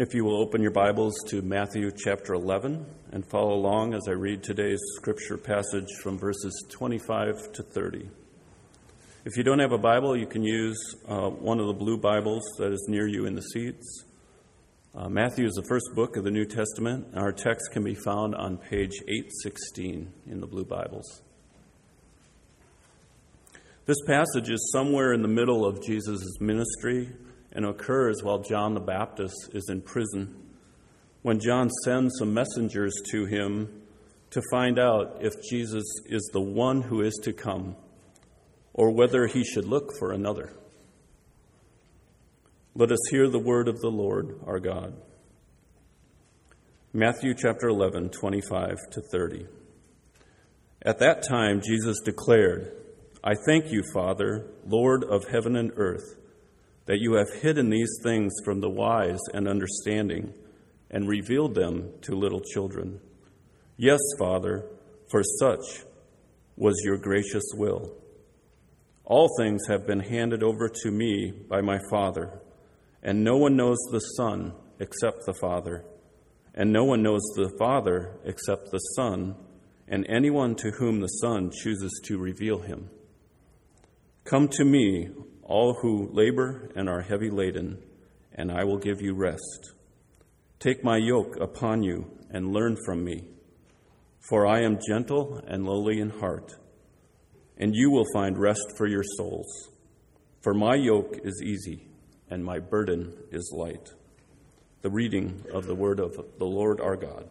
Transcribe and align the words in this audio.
If 0.00 0.14
you 0.14 0.24
will 0.24 0.40
open 0.40 0.62
your 0.62 0.70
Bibles 0.70 1.12
to 1.28 1.42
Matthew 1.42 1.90
chapter 1.94 2.32
11 2.32 2.86
and 3.12 3.22
follow 3.22 3.52
along 3.52 3.92
as 3.92 4.08
I 4.08 4.12
read 4.12 4.42
today's 4.42 4.80
scripture 4.96 5.36
passage 5.36 5.88
from 6.02 6.18
verses 6.18 6.64
25 6.70 7.52
to 7.52 7.62
30. 7.62 8.08
If 9.26 9.36
you 9.36 9.42
don't 9.42 9.58
have 9.58 9.72
a 9.72 9.78
Bible, 9.78 10.16
you 10.16 10.26
can 10.26 10.42
use 10.42 10.96
uh, 11.06 11.28
one 11.28 11.60
of 11.60 11.66
the 11.66 11.74
blue 11.74 11.98
Bibles 11.98 12.40
that 12.56 12.72
is 12.72 12.86
near 12.88 13.06
you 13.06 13.26
in 13.26 13.34
the 13.34 13.42
seats. 13.42 14.06
Uh, 14.94 15.10
Matthew 15.10 15.44
is 15.44 15.52
the 15.52 15.66
first 15.68 15.84
book 15.94 16.16
of 16.16 16.24
the 16.24 16.30
New 16.30 16.46
Testament. 16.46 17.08
and 17.12 17.18
Our 17.18 17.32
text 17.32 17.70
can 17.70 17.84
be 17.84 17.94
found 17.94 18.34
on 18.34 18.56
page 18.56 18.94
816 19.06 20.10
in 20.30 20.40
the 20.40 20.46
blue 20.46 20.64
Bibles. 20.64 21.20
This 23.84 24.00
passage 24.06 24.48
is 24.48 24.70
somewhere 24.72 25.12
in 25.12 25.20
the 25.20 25.28
middle 25.28 25.66
of 25.66 25.84
Jesus' 25.84 26.40
ministry 26.40 27.10
and 27.52 27.64
occurs 27.64 28.22
while 28.22 28.38
John 28.38 28.74
the 28.74 28.80
Baptist 28.80 29.50
is 29.52 29.68
in 29.68 29.82
prison. 29.82 30.34
When 31.22 31.40
John 31.40 31.68
sends 31.84 32.14
some 32.18 32.32
messengers 32.32 32.94
to 33.10 33.26
him 33.26 33.82
to 34.30 34.42
find 34.50 34.78
out 34.78 35.18
if 35.20 35.32
Jesus 35.48 35.84
is 36.06 36.30
the 36.32 36.40
one 36.40 36.82
who 36.82 37.02
is 37.02 37.18
to 37.24 37.32
come 37.32 37.76
or 38.72 38.90
whether 38.90 39.26
he 39.26 39.44
should 39.44 39.66
look 39.66 39.90
for 39.98 40.12
another. 40.12 40.52
Let 42.74 42.92
us 42.92 43.00
hear 43.10 43.28
the 43.28 43.38
word 43.38 43.66
of 43.68 43.80
the 43.80 43.90
Lord 43.90 44.40
our 44.46 44.60
God. 44.60 44.94
Matthew 46.92 47.34
chapter 47.34 47.68
11, 47.68 48.10
25 48.10 48.76
to 48.92 49.00
30. 49.12 49.46
At 50.82 50.98
that 51.00 51.22
time, 51.28 51.60
Jesus 51.60 52.00
declared, 52.00 52.72
I 53.22 53.34
thank 53.46 53.70
you, 53.70 53.82
Father, 53.92 54.46
Lord 54.64 55.04
of 55.04 55.28
heaven 55.28 55.56
and 55.56 55.72
earth 55.76 56.16
that 56.90 56.98
you 56.98 57.12
have 57.12 57.32
hidden 57.40 57.70
these 57.70 58.00
things 58.02 58.34
from 58.44 58.60
the 58.60 58.68
wise 58.68 59.20
and 59.32 59.46
understanding 59.46 60.34
and 60.90 61.08
revealed 61.08 61.54
them 61.54 61.88
to 62.02 62.16
little 62.16 62.40
children. 62.40 62.98
Yes, 63.76 64.00
Father, 64.18 64.66
for 65.08 65.22
such 65.22 65.84
was 66.56 66.82
your 66.84 66.98
gracious 66.98 67.44
will. 67.54 67.94
All 69.04 69.28
things 69.38 69.68
have 69.68 69.86
been 69.86 70.00
handed 70.00 70.42
over 70.42 70.68
to 70.82 70.90
me 70.90 71.32
by 71.48 71.60
my 71.60 71.78
Father, 71.92 72.40
and 73.04 73.22
no 73.22 73.36
one 73.36 73.54
knows 73.54 73.78
the 73.92 74.00
Son 74.00 74.52
except 74.80 75.18
the 75.26 75.34
Father, 75.34 75.84
and 76.56 76.72
no 76.72 76.82
one 76.82 77.04
knows 77.04 77.22
the 77.36 77.52
Father 77.56 78.18
except 78.24 78.72
the 78.72 78.80
Son, 78.96 79.36
and 79.86 80.04
anyone 80.08 80.56
to 80.56 80.72
whom 80.72 80.98
the 80.98 81.06
Son 81.06 81.52
chooses 81.52 82.00
to 82.06 82.18
reveal 82.18 82.58
him. 82.58 82.90
Come 84.24 84.48
to 84.48 84.64
me, 84.64 85.10
all 85.50 85.74
who 85.74 86.08
labor 86.12 86.70
and 86.76 86.88
are 86.88 87.02
heavy 87.02 87.28
laden, 87.28 87.76
and 88.32 88.52
I 88.52 88.62
will 88.62 88.78
give 88.78 89.02
you 89.02 89.14
rest. 89.14 89.72
Take 90.60 90.84
my 90.84 90.96
yoke 90.96 91.36
upon 91.40 91.82
you 91.82 92.06
and 92.30 92.52
learn 92.52 92.76
from 92.86 93.02
me, 93.02 93.24
for 94.28 94.46
I 94.46 94.60
am 94.60 94.78
gentle 94.88 95.42
and 95.48 95.66
lowly 95.66 95.98
in 95.98 96.10
heart, 96.10 96.52
and 97.58 97.74
you 97.74 97.90
will 97.90 98.06
find 98.14 98.38
rest 98.38 98.76
for 98.76 98.86
your 98.86 99.02
souls. 99.16 99.70
For 100.40 100.54
my 100.54 100.76
yoke 100.76 101.18
is 101.24 101.42
easy 101.44 101.88
and 102.30 102.44
my 102.44 102.60
burden 102.60 103.12
is 103.32 103.52
light. 103.54 103.90
The 104.82 104.90
reading 104.90 105.44
of 105.52 105.66
the 105.66 105.74
word 105.74 105.98
of 105.98 106.16
the 106.38 106.46
Lord 106.46 106.80
our 106.80 106.96
God. 106.96 107.28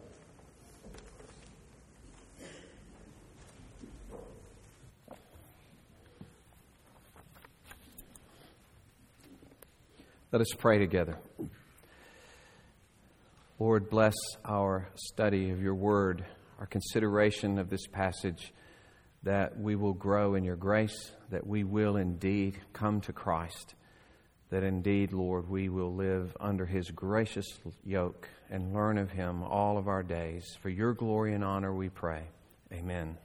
Let 10.32 10.42
us 10.42 10.52
pray 10.56 10.78
together. 10.78 11.18
Lord, 13.58 13.90
bless 13.90 14.14
our 14.44 14.88
study 14.94 15.50
of 15.50 15.60
your 15.60 15.74
word, 15.74 16.24
our 16.60 16.66
consideration 16.66 17.58
of 17.58 17.68
this 17.68 17.88
passage, 17.88 18.52
that 19.24 19.58
we 19.58 19.74
will 19.74 19.92
grow 19.92 20.36
in 20.36 20.44
your 20.44 20.54
grace, 20.54 21.10
that 21.30 21.44
we 21.44 21.64
will 21.64 21.96
indeed 21.96 22.60
come 22.72 23.00
to 23.00 23.12
Christ, 23.12 23.74
that 24.50 24.62
indeed, 24.62 25.12
Lord, 25.12 25.48
we 25.48 25.68
will 25.68 25.96
live 25.96 26.36
under 26.38 26.64
his 26.64 26.88
gracious 26.92 27.46
yoke 27.84 28.28
and 28.50 28.72
learn 28.72 28.98
of 28.98 29.10
him 29.10 29.42
all 29.42 29.78
of 29.78 29.88
our 29.88 30.04
days. 30.04 30.44
For 30.62 30.68
your 30.68 30.94
glory 30.94 31.34
and 31.34 31.42
honor, 31.42 31.74
we 31.74 31.88
pray. 31.88 32.22
Amen. 32.72 33.18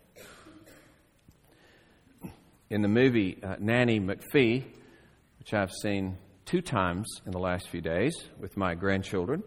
In 2.72 2.82
the 2.82 2.88
movie 2.88 3.38
uh, 3.44 3.58
Nanny 3.60 4.00
McPhee, 4.00 4.64
which 5.38 5.54
I've 5.54 5.72
seen 5.72 6.18
two 6.46 6.62
times 6.62 7.22
in 7.26 7.32
the 7.32 7.40
last 7.40 7.70
few 7.70 7.82
days 7.82 8.16
with 8.40 8.56
my 8.56 8.76
grandchildren. 8.76 9.44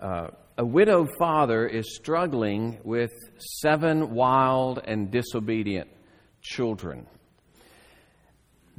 Uh, 0.00 0.28
a 0.56 0.64
widowed 0.64 1.10
father 1.18 1.66
is 1.66 1.94
struggling 1.94 2.78
with 2.84 3.12
seven 3.60 4.14
wild 4.14 4.80
and 4.84 5.10
disobedient 5.10 5.88
children. 6.40 7.06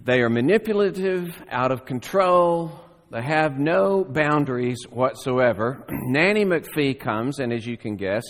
They 0.04 0.22
are 0.22 0.30
manipulative, 0.30 1.30
out 1.50 1.72
of 1.72 1.86
control, 1.86 2.72
they 3.12 3.22
have 3.22 3.60
no 3.60 4.04
boundaries 4.04 4.84
whatsoever. 4.90 5.86
Nanny 5.90 6.46
McPhee 6.46 7.00
comes, 7.00 7.40
and 7.40 7.52
as 7.52 7.68
you 7.68 7.78
can 7.78 7.98
guess, 7.98 8.24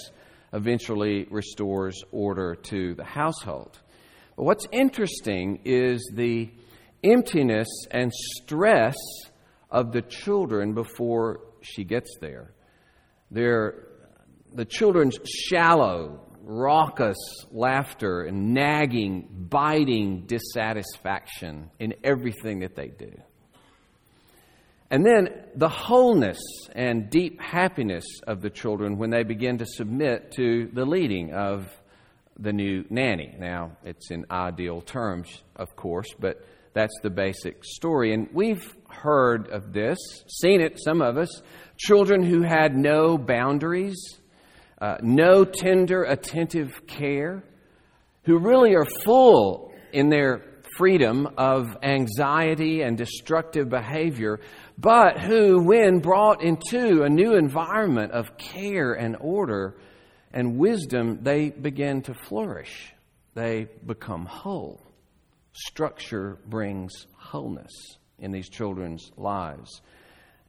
eventually 0.53 1.27
restores 1.29 2.03
order 2.11 2.55
to 2.55 2.95
the 2.95 3.03
household. 3.03 3.79
But 4.35 4.43
what's 4.43 4.65
interesting 4.71 5.59
is 5.63 6.01
the 6.15 6.49
emptiness 7.03 7.67
and 7.89 8.11
stress 8.13 8.95
of 9.69 9.91
the 9.91 10.01
children 10.01 10.73
before 10.73 11.41
she 11.61 11.83
gets 11.83 12.17
there. 12.19 12.51
They're, 13.29 13.87
the 14.53 14.65
children's 14.65 15.17
shallow, 15.25 16.21
raucous 16.43 17.17
laughter 17.51 18.23
and 18.23 18.53
nagging, 18.53 19.27
biting 19.49 20.25
dissatisfaction 20.25 21.69
in 21.79 21.93
everything 22.03 22.59
that 22.59 22.75
they 22.75 22.87
do. 22.87 23.11
And 24.89 25.05
then 25.05 25.29
the 25.55 25.69
wholeness 25.69 26.41
and 26.75 27.09
deep 27.09 27.39
happiness 27.39 28.03
of 28.27 28.41
the 28.41 28.49
children 28.49 28.97
when 28.97 29.09
they 29.09 29.23
begin 29.23 29.59
to 29.59 29.65
submit 29.65 30.33
to 30.33 30.69
the 30.73 30.83
leading 30.83 31.33
of 31.33 31.69
the 32.37 32.51
new 32.51 32.83
nanny. 32.89 33.33
Now, 33.39 33.77
it's 33.85 34.11
in 34.11 34.25
ideal 34.29 34.81
terms, 34.81 35.43
of 35.55 35.75
course, 35.77 36.07
but 36.19 36.43
that's 36.73 36.97
the 37.03 37.09
basic 37.09 37.63
story. 37.63 38.13
And 38.13 38.29
we've 38.33 38.75
heard 38.89 39.49
of 39.49 39.73
this, 39.73 39.97
seen 40.27 40.61
it, 40.61 40.79
some 40.83 41.01
of 41.01 41.17
us. 41.17 41.41
Children 41.77 42.23
who 42.23 42.41
had 42.43 42.75
no 42.75 43.17
boundaries, 43.17 43.97
uh, 44.79 44.97
no 45.01 45.43
tender, 45.43 46.03
attentive 46.03 46.85
care, 46.87 47.43
who 48.23 48.37
really 48.37 48.75
are 48.75 48.85
full 48.85 49.73
in 49.91 50.09
their 50.09 50.43
freedom 50.77 51.27
of 51.37 51.77
anxiety 51.83 52.81
and 52.81 52.97
destructive 52.97 53.69
behavior, 53.69 54.39
but 54.77 55.19
who, 55.19 55.61
when 55.63 55.99
brought 55.99 56.41
into 56.41 57.03
a 57.03 57.09
new 57.09 57.35
environment 57.35 58.11
of 58.13 58.37
care 58.37 58.93
and 58.93 59.17
order 59.19 59.75
and 60.33 60.57
wisdom, 60.57 61.19
they 61.21 61.49
begin 61.49 62.01
to 62.03 62.13
flourish. 62.13 62.93
They 63.33 63.67
become 63.85 64.25
whole. 64.25 64.81
Structure 65.53 66.37
brings 66.47 67.07
wholeness 67.17 67.71
in 68.19 68.31
these 68.31 68.49
children's 68.49 69.11
lives. 69.17 69.81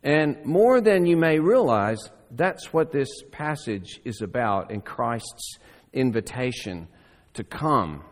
And 0.03 0.45
more 0.45 0.81
than 0.81 1.07
you 1.07 1.17
may 1.17 1.39
realize, 1.39 1.99
that's 2.31 2.73
what 2.73 2.93
this 2.93 3.09
passage 3.31 4.01
is 4.05 4.21
about 4.21 4.71
in 4.71 4.81
Christ's 4.81 5.59
invitation 5.93 6.89
to 7.35 7.45
come 7.45 8.03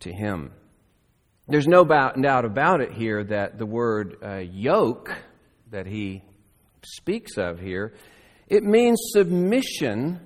to 0.00 0.12
Him. 0.12 0.52
There's 1.46 1.68
no 1.68 1.84
doubt 1.84 2.44
about 2.44 2.80
it 2.80 2.92
here 2.92 3.22
that 3.24 3.58
the 3.58 3.66
word 3.66 4.16
uh, 4.22 4.36
yoke 4.36 5.14
that 5.70 5.86
he 5.86 6.22
speaks 6.82 7.36
of 7.36 7.58
here, 7.58 7.94
it 8.48 8.62
means 8.62 8.98
submission 9.12 10.20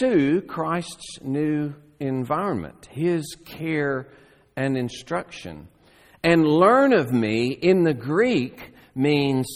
to 0.00 0.42
Christ's 0.42 1.20
new 1.22 1.74
environment, 2.00 2.88
his 2.90 3.36
care 3.44 4.08
and 4.56 4.76
instruction. 4.76 5.68
And 6.24 6.46
learn 6.46 6.92
of 6.92 7.12
me 7.12 7.48
in 7.50 7.84
the 7.84 7.94
Greek 7.94 8.72
means 8.94 9.46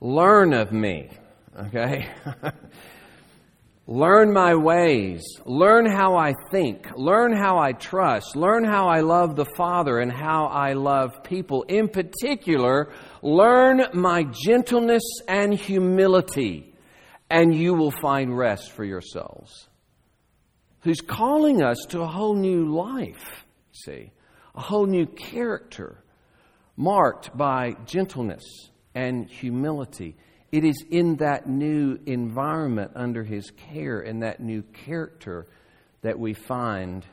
learn 0.00 0.52
of 0.52 0.70
me. 0.70 1.10
Okay? 1.58 2.08
learn 3.86 4.32
my 4.32 4.54
ways. 4.54 5.24
Learn 5.44 5.86
how 5.86 6.16
I 6.16 6.34
think. 6.50 6.86
Learn 6.94 7.34
how 7.34 7.58
I 7.58 7.72
trust. 7.72 8.36
Learn 8.36 8.64
how 8.64 8.86
I 8.88 9.00
love 9.00 9.36
the 9.36 9.46
Father 9.56 9.98
and 9.98 10.12
how 10.12 10.46
I 10.46 10.74
love 10.74 11.24
people. 11.24 11.62
In 11.62 11.88
particular, 11.88 12.92
learn 13.22 13.86
my 13.94 14.24
gentleness 14.44 15.02
and 15.26 15.54
humility, 15.54 16.74
and 17.30 17.54
you 17.54 17.74
will 17.74 17.90
find 17.90 18.36
rest 18.36 18.70
for 18.72 18.84
yourselves. 18.84 19.68
Who's 20.80 21.00
calling 21.00 21.62
us 21.62 21.78
to 21.88 22.02
a 22.02 22.06
whole 22.06 22.36
new 22.36 22.66
life, 22.66 23.44
see? 23.72 24.12
A 24.56 24.60
whole 24.60 24.86
new 24.86 25.06
character 25.06 26.02
marked 26.76 27.36
by 27.36 27.76
gentleness 27.86 28.44
and 28.94 29.28
humility 29.28 30.16
It 30.52 30.64
is 30.64 30.84
in 30.90 31.16
that 31.16 31.48
new 31.48 31.98
environment 32.06 32.92
under 32.94 33.24
His 33.24 33.50
care 33.50 34.00
and 34.00 34.22
that 34.22 34.40
new 34.40 34.62
character 34.62 35.46
that 36.02 36.18
we 36.18 36.34
find 36.34 37.04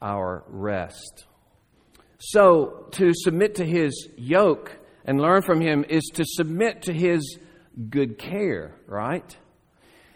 our 0.00 0.42
rest. 0.48 1.26
So, 2.18 2.88
to 2.92 3.12
submit 3.14 3.56
to 3.56 3.64
His 3.64 4.08
yoke 4.16 4.78
and 5.04 5.20
learn 5.20 5.42
from 5.42 5.60
Him 5.60 5.84
is 5.88 6.02
to 6.14 6.24
submit 6.26 6.82
to 6.82 6.92
His 6.92 7.38
good 7.90 8.18
care, 8.18 8.74
right? 8.86 9.36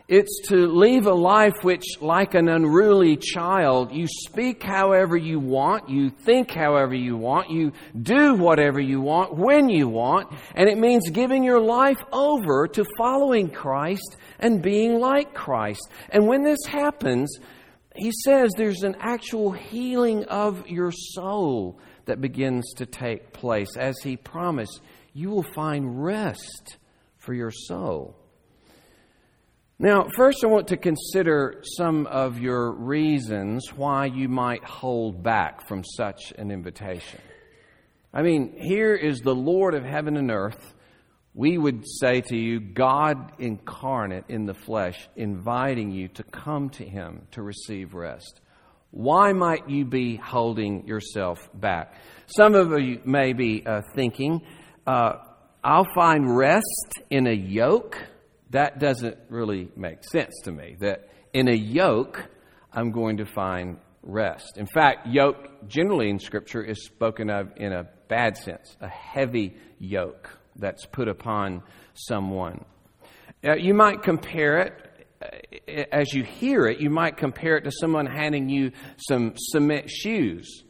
It's 0.09 0.49
to 0.49 0.69
leave 0.69 1.07
a 1.07 1.13
life 1.13 1.55
which, 1.63 1.85
like 2.01 2.35
an 2.35 2.49
unruly 2.49 3.17
child, 3.17 3.93
you 3.93 4.07
speak 4.07 4.63
however 4.63 5.17
you 5.17 5.41
want, 5.41 5.89
you 5.89 6.11
think 6.11 6.53
however 6.53 6.95
you 6.95 7.17
want, 7.17 7.51
you 7.51 7.73
do 8.01 8.35
whatever 8.35 8.79
you 8.79 9.01
want, 9.01 9.37
when 9.37 9.69
you 9.69 9.89
want, 9.89 10.33
and 10.55 10.69
it 10.69 10.79
means 10.79 11.11
giving 11.11 11.43
your 11.43 11.61
life 11.61 11.99
over 12.13 12.69
to 12.69 12.85
following 12.97 13.51
Christ 13.51 14.17
and 14.39 14.63
being 14.63 15.01
like 15.01 15.35
Christ. 15.35 15.91
And 16.11 16.29
when 16.29 16.45
this 16.45 16.65
happens, 16.69 17.41
he 17.97 18.13
says 18.25 18.53
there's 18.57 18.85
an 18.85 18.95
actual 19.01 19.51
healing 19.51 20.23
of 20.27 20.69
your 20.69 20.93
soul 20.93 21.81
that 22.05 22.21
begins 22.21 22.75
to 22.75 22.87
take 22.87 23.33
place. 23.33 23.77
As 23.77 23.97
he 24.05 24.17
promised, 24.17 24.81
you 25.15 25.31
will 25.31 25.47
find 25.55 26.05
rest 26.05 26.77
for 27.19 27.35
your 27.35 27.51
soul. 27.51 28.17
Now, 29.79 30.07
first, 30.17 30.43
I 30.43 30.47
want 30.47 30.69
to 30.69 30.79
consider 30.79 31.63
some 31.77 32.07
of 32.07 32.39
your 32.39 32.73
reasons 32.73 33.75
why 33.75 34.07
you 34.07 34.27
might 34.27 34.65
hold 34.65 35.23
back 35.23 35.69
from 35.69 35.85
such 35.85 36.33
an 36.39 36.51
invitation. 36.51 37.21
I 38.11 38.23
mean, 38.23 38.57
here 38.57 38.95
is 38.95 39.21
the 39.21 39.35
Lord 39.35 39.75
of 39.75 39.85
heaven 39.85 40.17
and 40.17 40.31
earth. 40.31 40.73
We 41.35 41.59
would 41.59 41.85
say 42.01 42.23
to 42.23 42.37
you, 42.37 42.59
God 42.59 43.33
incarnate 43.39 44.25
in 44.31 44.47
the 44.47 44.55
flesh, 44.55 45.11
inviting 45.15 45.91
you 45.91 46.09
to 46.09 46.23
come 46.23 46.71
to 46.71 46.85
Him 46.85 47.27
to 47.33 47.43
receive 47.43 47.93
rest. 47.93 48.41
Why 48.93 49.35
might 49.35 49.69
you 49.69 49.85
be 49.85 50.17
holding 50.17 50.87
yourself 50.87 51.51
back? 51.53 51.93
Some 52.29 52.55
of 52.55 52.71
you 52.81 53.03
may 53.05 53.35
be 53.35 53.63
uh, 53.67 53.83
thinking, 53.95 54.41
uh, 54.87 55.17
I'll 55.63 55.93
find 55.95 56.35
rest 56.35 57.03
in 57.11 57.27
a 57.27 57.35
yoke 57.35 57.99
that 58.57 58.79
doesn't 58.79 59.19
really 59.29 59.69
make 59.77 60.03
sense 60.03 60.35
to 60.45 60.53
me. 60.53 60.77
That 60.81 61.11
in 61.35 61.49
a 61.49 61.55
yoke, 61.55 62.25
I'm 62.73 62.91
going 62.91 63.19
to 63.19 63.27
find 63.27 63.77
rest. 64.03 64.57
In 64.57 64.67
fact, 64.67 65.07
yoke 65.07 65.69
generally 65.69 66.09
in 66.09 66.19
Scripture 66.19 66.63
is 66.63 66.87
spoken 66.87 67.29
of 67.29 67.53
in 67.57 67.73
a 67.73 67.87
bad 68.09 68.39
sense, 68.39 68.77
a 68.81 68.89
heavy 68.89 69.57
yoke 69.79 70.31
that's 70.57 70.87
put 70.87 71.07
upon 71.07 71.63
someone. 71.93 72.65
Uh, 73.45 73.57
you 73.57 73.75
might 73.75 74.03
compare 74.03 74.59
it, 74.61 75.07
uh, 75.21 75.83
as 75.93 76.15
you 76.15 76.25
hear 76.25 76.67
it, 76.67 76.81
you 76.81 76.89
might 76.89 77.19
compare 77.19 77.59
it 77.59 77.65
to 77.65 77.71
someone 77.71 78.07
handing 78.07 78.49
you 78.49 78.73
some 78.97 79.35
cement 79.37 79.91
shoes 79.91 80.65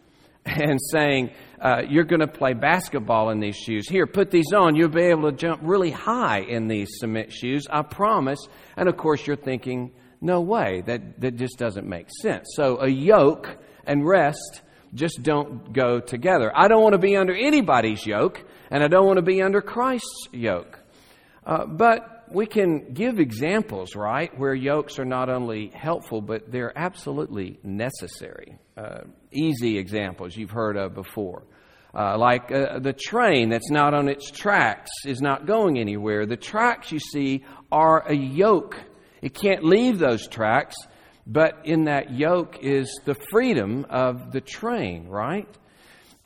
and 0.46 0.81
saying, 0.93 1.31
uh, 1.60 1.82
You're 1.88 2.04
going 2.04 2.20
to 2.20 2.28
play 2.28 2.54
basketball 2.54 3.31
in 3.31 3.40
these 3.40 3.56
shoes. 3.56 3.88
Here, 3.88 4.06
put 4.06 4.31
these 4.31 4.52
on. 4.54 4.76
You'll 4.76 4.88
be 4.88 5.02
able 5.02 5.31
to 5.31 5.37
jump 5.37 5.60
really 5.64 5.90
high 5.90 6.40
in 6.40 6.69
these 6.69 6.88
cement 6.98 7.32
shoes. 7.32 7.66
I 7.70 7.82
promise. 7.82 8.38
And 8.76 8.88
of 8.88 8.96
course, 8.96 9.26
you're 9.26 9.37
thinking, 9.37 9.93
No 10.20 10.40
way. 10.40 10.82
That, 10.87 11.20
that 11.20 11.37
just 11.37 11.58
doesn't 11.58 11.87
make 11.87 12.08
sense. 12.22 12.46
So, 12.54 12.81
a 12.81 12.88
yoke 12.88 13.58
and 13.84 14.06
rest 14.06 14.62
just 14.94 15.22
don't 15.22 15.72
go 15.72 16.00
together. 16.00 16.52
I 16.54 16.69
don't 16.69 16.82
want 16.82 16.94
to 16.94 16.99
be 16.99 17.16
under 17.16 17.34
anybody's 17.34 18.06
yoke, 18.06 18.42
and 18.70 18.82
I 18.82 18.88
don't 18.88 19.06
want 19.06 19.19
to 19.19 19.22
be 19.22 19.42
under 19.42 19.60
Christ's 19.60 20.28
yoke. 20.32 20.78
Uh, 21.44 21.66
but 21.66 22.26
we 22.32 22.46
can 22.46 22.92
give 22.92 23.19
examples, 23.20 23.94
right, 23.94 24.37
where 24.38 24.54
yokes 24.54 24.99
are 24.99 25.04
not 25.04 25.28
only 25.28 25.69
helpful, 25.75 26.20
but 26.20 26.50
they're 26.50 26.76
absolutely 26.76 27.58
necessary. 27.62 28.58
Uh, 28.76 29.05
easy 29.32 29.78
examples 29.78 30.37
you've 30.37 30.50
heard 30.50 30.76
of 30.76 30.94
before. 30.94 31.44
Uh, 31.94 32.19
like 32.19 32.52
uh, 32.52 32.78
the 32.78 32.93
train 32.93 33.49
that's 33.49 33.70
not 33.70 33.94
on 33.94 34.06
its 34.06 34.31
tracks 34.31 34.90
is 35.06 35.23
not 35.23 35.46
going 35.46 35.78
anywhere. 35.78 36.26
The 36.26 36.37
tracks 36.37 36.93
you 36.93 36.99
see 36.99 37.43
are 37.73 38.06
a 38.06 38.14
yoke. 38.14 38.78
It 39.23 39.32
can't 39.32 39.64
leave 39.64 39.99
those 39.99 40.28
tracks, 40.28 40.76
but 41.26 41.62
in 41.64 41.84
that 41.84 42.12
yoke 42.12 42.58
is 42.61 43.00
the 43.06 43.14
freedom 43.14 43.87
of 43.88 44.31
the 44.31 44.43
train, 44.43 45.08
right? 45.08 45.49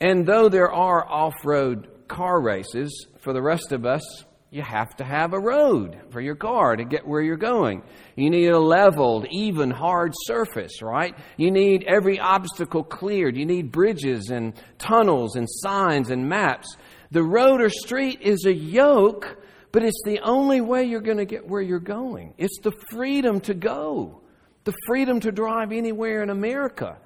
And 0.01 0.25
though 0.25 0.49
there 0.49 0.73
are 0.73 1.07
off 1.07 1.45
road 1.45 2.07
car 2.09 2.41
races, 2.41 3.07
for 3.21 3.31
the 3.31 3.41
rest 3.41 3.71
of 3.71 3.85
us, 3.85 4.03
you 4.51 4.61
have 4.61 4.93
to 4.97 5.05
have 5.05 5.31
a 5.33 5.39
road 5.39 5.97
for 6.09 6.19
your 6.19 6.35
car 6.35 6.75
to 6.75 6.83
get 6.83 7.07
where 7.07 7.21
you're 7.21 7.37
going. 7.37 7.81
You 8.17 8.29
need 8.29 8.49
a 8.49 8.59
leveled, 8.59 9.25
even, 9.31 9.71
hard 9.71 10.11
surface, 10.25 10.81
right? 10.81 11.15
You 11.37 11.51
need 11.51 11.85
every 11.87 12.19
obstacle 12.19 12.83
cleared. 12.83 13.37
You 13.37 13.45
need 13.45 13.71
bridges 13.71 14.29
and 14.29 14.53
tunnels 14.77 15.37
and 15.37 15.47
signs 15.49 16.11
and 16.11 16.27
maps. 16.27 16.75
The 17.11 17.23
road 17.23 17.61
or 17.61 17.69
street 17.69 18.19
is 18.21 18.45
a 18.45 18.53
yoke, 18.53 19.41
but 19.71 19.83
it's 19.83 20.01
the 20.03 20.19
only 20.19 20.59
way 20.59 20.83
you're 20.83 20.99
going 20.99 21.17
to 21.17 21.25
get 21.25 21.47
where 21.47 21.61
you're 21.61 21.79
going. 21.79 22.33
It's 22.37 22.59
the 22.61 22.73
freedom 22.91 23.39
to 23.41 23.53
go, 23.53 24.21
the 24.65 24.73
freedom 24.85 25.21
to 25.21 25.31
drive 25.31 25.71
anywhere 25.71 26.23
in 26.23 26.29
America 26.29 26.97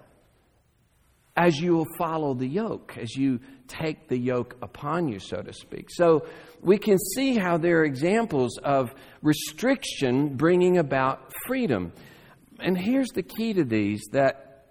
as 1.36 1.60
you 1.60 1.74
will 1.74 1.88
follow 1.98 2.34
the 2.34 2.48
yoke, 2.48 2.98
as 2.98 3.16
you 3.16 3.40
take 3.68 4.08
the 4.08 4.18
yoke 4.18 4.56
upon 4.62 5.08
you, 5.08 5.20
so 5.20 5.42
to 5.42 5.52
speak. 5.52 5.88
So 5.92 6.26
we 6.62 6.78
can 6.78 6.98
see 6.98 7.38
how 7.38 7.58
there 7.58 7.80
are 7.80 7.86
examples 7.86 8.58
of 8.58 8.94
restriction 9.22 10.38
bringing 10.38 10.78
about 10.78 11.34
freedom. 11.46 11.92
And 12.60 12.78
here's 12.78 13.10
the 13.10 13.24
key 13.24 13.54
to 13.54 13.66
these 13.66 14.02
that 14.14 14.68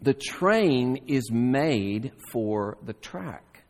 the 0.00 0.14
train 0.14 1.04
is 1.08 1.30
made 1.32 2.12
for 2.30 2.78
the 2.84 2.92
track, 2.92 3.64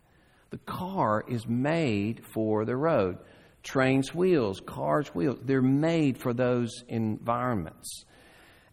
the 0.51 0.59
car 0.59 1.25
is 1.29 1.47
made 1.47 2.23
for 2.35 2.65
the 2.65 2.77
road. 2.77 3.19
Trains' 3.63 4.15
wheels, 4.15 4.61
cars' 4.65 5.09
wheels, 5.09 5.41
they're 5.43 5.61
made 5.61 6.19
for 6.19 6.33
those 6.33 6.85
environments. 6.87 8.05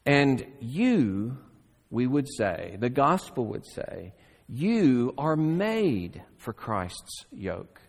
And 0.06 0.46
you, 0.60 1.38
we 1.94 2.08
would 2.08 2.28
say, 2.28 2.76
the 2.80 2.90
gospel 2.90 3.46
would 3.46 3.68
say, 3.68 4.14
you 4.50 5.14
are 5.16 5.36
made 5.36 6.24
for 6.38 6.52
Christ's 6.52 7.26
yoke. 7.32 7.80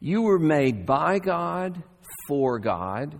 You 0.00 0.20
were 0.20 0.38
made 0.38 0.84
by 0.84 1.18
God, 1.18 1.82
for 2.28 2.58
God. 2.58 3.18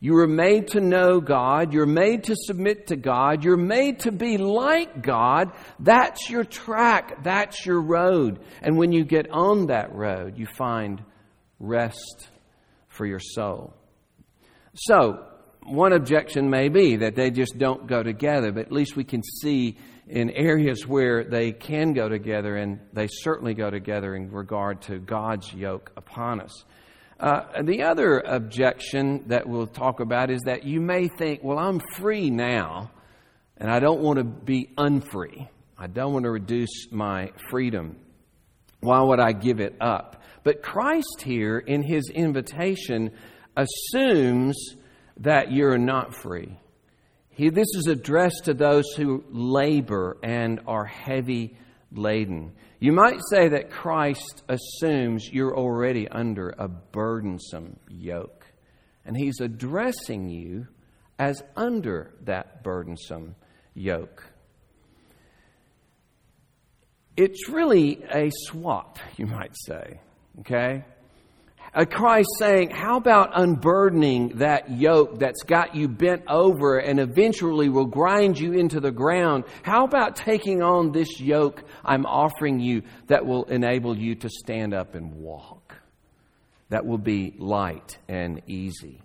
You 0.00 0.14
were 0.14 0.26
made 0.26 0.66
to 0.68 0.80
know 0.80 1.20
God. 1.20 1.72
You're 1.72 1.86
made 1.86 2.24
to 2.24 2.34
submit 2.36 2.88
to 2.88 2.96
God. 2.96 3.44
You're 3.44 3.56
made 3.56 4.00
to 4.00 4.10
be 4.10 4.36
like 4.36 5.00
God. 5.00 5.52
That's 5.78 6.28
your 6.28 6.42
track. 6.42 7.22
That's 7.22 7.64
your 7.64 7.80
road. 7.80 8.40
And 8.62 8.76
when 8.76 8.90
you 8.90 9.04
get 9.04 9.30
on 9.30 9.66
that 9.66 9.94
road, 9.94 10.38
you 10.38 10.46
find 10.46 11.00
rest 11.60 12.28
for 12.88 13.06
your 13.06 13.20
soul. 13.20 13.74
So, 14.74 15.24
one 15.64 15.92
objection 15.92 16.50
may 16.50 16.68
be 16.68 16.96
that 16.96 17.14
they 17.14 17.30
just 17.30 17.56
don't 17.58 17.86
go 17.86 18.02
together, 18.02 18.52
but 18.52 18.66
at 18.66 18.72
least 18.72 18.96
we 18.96 19.04
can 19.04 19.22
see 19.22 19.76
in 20.08 20.30
areas 20.30 20.86
where 20.86 21.24
they 21.24 21.52
can 21.52 21.92
go 21.92 22.08
together, 22.08 22.56
and 22.56 22.80
they 22.92 23.06
certainly 23.06 23.54
go 23.54 23.70
together 23.70 24.14
in 24.14 24.30
regard 24.30 24.82
to 24.82 24.98
God's 24.98 25.52
yoke 25.54 25.92
upon 25.96 26.40
us. 26.40 26.64
Uh, 27.20 27.62
the 27.62 27.82
other 27.82 28.18
objection 28.18 29.22
that 29.28 29.48
we'll 29.48 29.66
talk 29.66 30.00
about 30.00 30.30
is 30.30 30.40
that 30.42 30.64
you 30.64 30.80
may 30.80 31.06
think, 31.06 31.42
well, 31.42 31.58
I'm 31.58 31.80
free 31.94 32.30
now, 32.30 32.90
and 33.56 33.70
I 33.70 33.78
don't 33.78 34.00
want 34.00 34.18
to 34.18 34.24
be 34.24 34.70
unfree. 34.76 35.48
I 35.78 35.86
don't 35.86 36.12
want 36.12 36.24
to 36.24 36.30
reduce 36.30 36.90
my 36.90 37.30
freedom. 37.48 37.96
Why 38.80 39.00
would 39.00 39.20
I 39.20 39.32
give 39.32 39.60
it 39.60 39.76
up? 39.80 40.22
But 40.42 40.62
Christ 40.62 41.22
here, 41.22 41.58
in 41.58 41.82
his 41.82 42.10
invitation, 42.10 43.12
assumes 43.56 44.56
that 45.22 45.52
you're 45.52 45.78
not 45.78 46.14
free. 46.14 46.56
He, 47.30 47.48
this 47.48 47.68
is 47.74 47.86
addressed 47.86 48.42
to 48.44 48.54
those 48.54 48.84
who 48.96 49.24
labor 49.30 50.18
and 50.22 50.60
are 50.66 50.84
heavy 50.84 51.56
laden. 51.90 52.52
You 52.78 52.92
might 52.92 53.20
say 53.30 53.48
that 53.48 53.70
Christ 53.70 54.42
assumes 54.48 55.28
you're 55.32 55.56
already 55.56 56.08
under 56.08 56.50
a 56.50 56.68
burdensome 56.68 57.78
yoke, 57.88 58.44
and 59.04 59.16
He's 59.16 59.40
addressing 59.40 60.28
you 60.28 60.66
as 61.18 61.42
under 61.56 62.12
that 62.24 62.62
burdensome 62.62 63.36
yoke. 63.74 64.24
It's 67.16 67.48
really 67.48 68.02
a 68.12 68.30
swap, 68.46 68.98
you 69.16 69.26
might 69.26 69.54
say, 69.66 70.00
okay? 70.40 70.84
A 71.74 71.86
Christ 71.86 72.28
saying, 72.38 72.70
How 72.70 72.96
about 72.96 73.30
unburdening 73.34 74.38
that 74.38 74.70
yoke 74.70 75.18
that's 75.18 75.42
got 75.42 75.74
you 75.74 75.88
bent 75.88 76.22
over 76.28 76.78
and 76.78 77.00
eventually 77.00 77.68
will 77.68 77.86
grind 77.86 78.38
you 78.38 78.52
into 78.52 78.80
the 78.80 78.92
ground? 78.92 79.44
How 79.62 79.84
about 79.84 80.16
taking 80.16 80.62
on 80.62 80.92
this 80.92 81.20
yoke 81.20 81.64
I'm 81.84 82.06
offering 82.06 82.60
you 82.60 82.82
that 83.06 83.26
will 83.26 83.44
enable 83.44 83.96
you 83.96 84.14
to 84.16 84.28
stand 84.28 84.74
up 84.74 84.94
and 84.94 85.14
walk? 85.14 85.62
that 86.72 86.86
will 86.86 86.98
be 86.98 87.34
light 87.38 87.98
and 88.08 88.40
easy. 88.46 89.02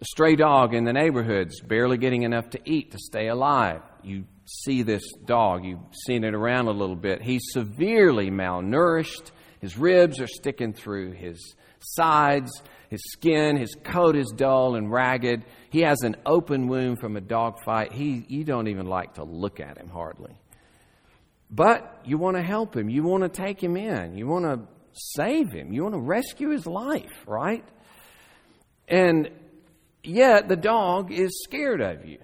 A 0.00 0.04
stray 0.04 0.36
dog 0.36 0.74
in 0.74 0.84
the 0.84 0.92
neighborhood's 0.92 1.60
barely 1.60 1.98
getting 1.98 2.22
enough 2.22 2.50
to 2.50 2.60
eat 2.64 2.92
to 2.92 2.98
stay 2.98 3.26
alive. 3.26 3.82
You 4.04 4.24
see 4.44 4.82
this 4.82 5.02
dog, 5.24 5.64
you've 5.64 5.80
seen 6.06 6.22
it 6.22 6.34
around 6.34 6.68
a 6.68 6.70
little 6.70 6.94
bit. 6.94 7.20
He's 7.20 7.42
severely 7.50 8.30
malnourished. 8.30 9.32
His 9.62 9.78
ribs 9.78 10.20
are 10.20 10.26
sticking 10.26 10.74
through 10.74 11.12
his 11.12 11.54
sides. 11.78 12.50
His 12.90 13.00
skin, 13.12 13.56
his 13.56 13.74
coat 13.84 14.16
is 14.16 14.32
dull 14.36 14.74
and 14.74 14.92
ragged. 14.92 15.44
He 15.70 15.80
has 15.82 16.02
an 16.02 16.16
open 16.26 16.68
wound 16.68 16.98
from 16.98 17.16
a 17.16 17.20
dog 17.20 17.62
fight. 17.64 17.92
He, 17.92 18.26
you 18.28 18.44
don't 18.44 18.68
even 18.68 18.86
like 18.86 19.14
to 19.14 19.24
look 19.24 19.60
at 19.60 19.78
him 19.78 19.88
hardly. 19.88 20.34
But 21.48 22.02
you 22.04 22.18
want 22.18 22.36
to 22.36 22.42
help 22.42 22.76
him. 22.76 22.90
You 22.90 23.04
want 23.04 23.22
to 23.22 23.28
take 23.28 23.62
him 23.62 23.76
in. 23.76 24.16
You 24.16 24.26
want 24.26 24.44
to 24.44 24.66
save 24.92 25.52
him. 25.52 25.72
You 25.72 25.84
want 25.84 25.94
to 25.94 26.00
rescue 26.00 26.50
his 26.50 26.66
life, 26.66 27.24
right? 27.26 27.64
And 28.88 29.30
yet 30.02 30.48
the 30.48 30.56
dog 30.56 31.12
is 31.12 31.30
scared 31.44 31.80
of 31.80 32.04
you. 32.04 32.18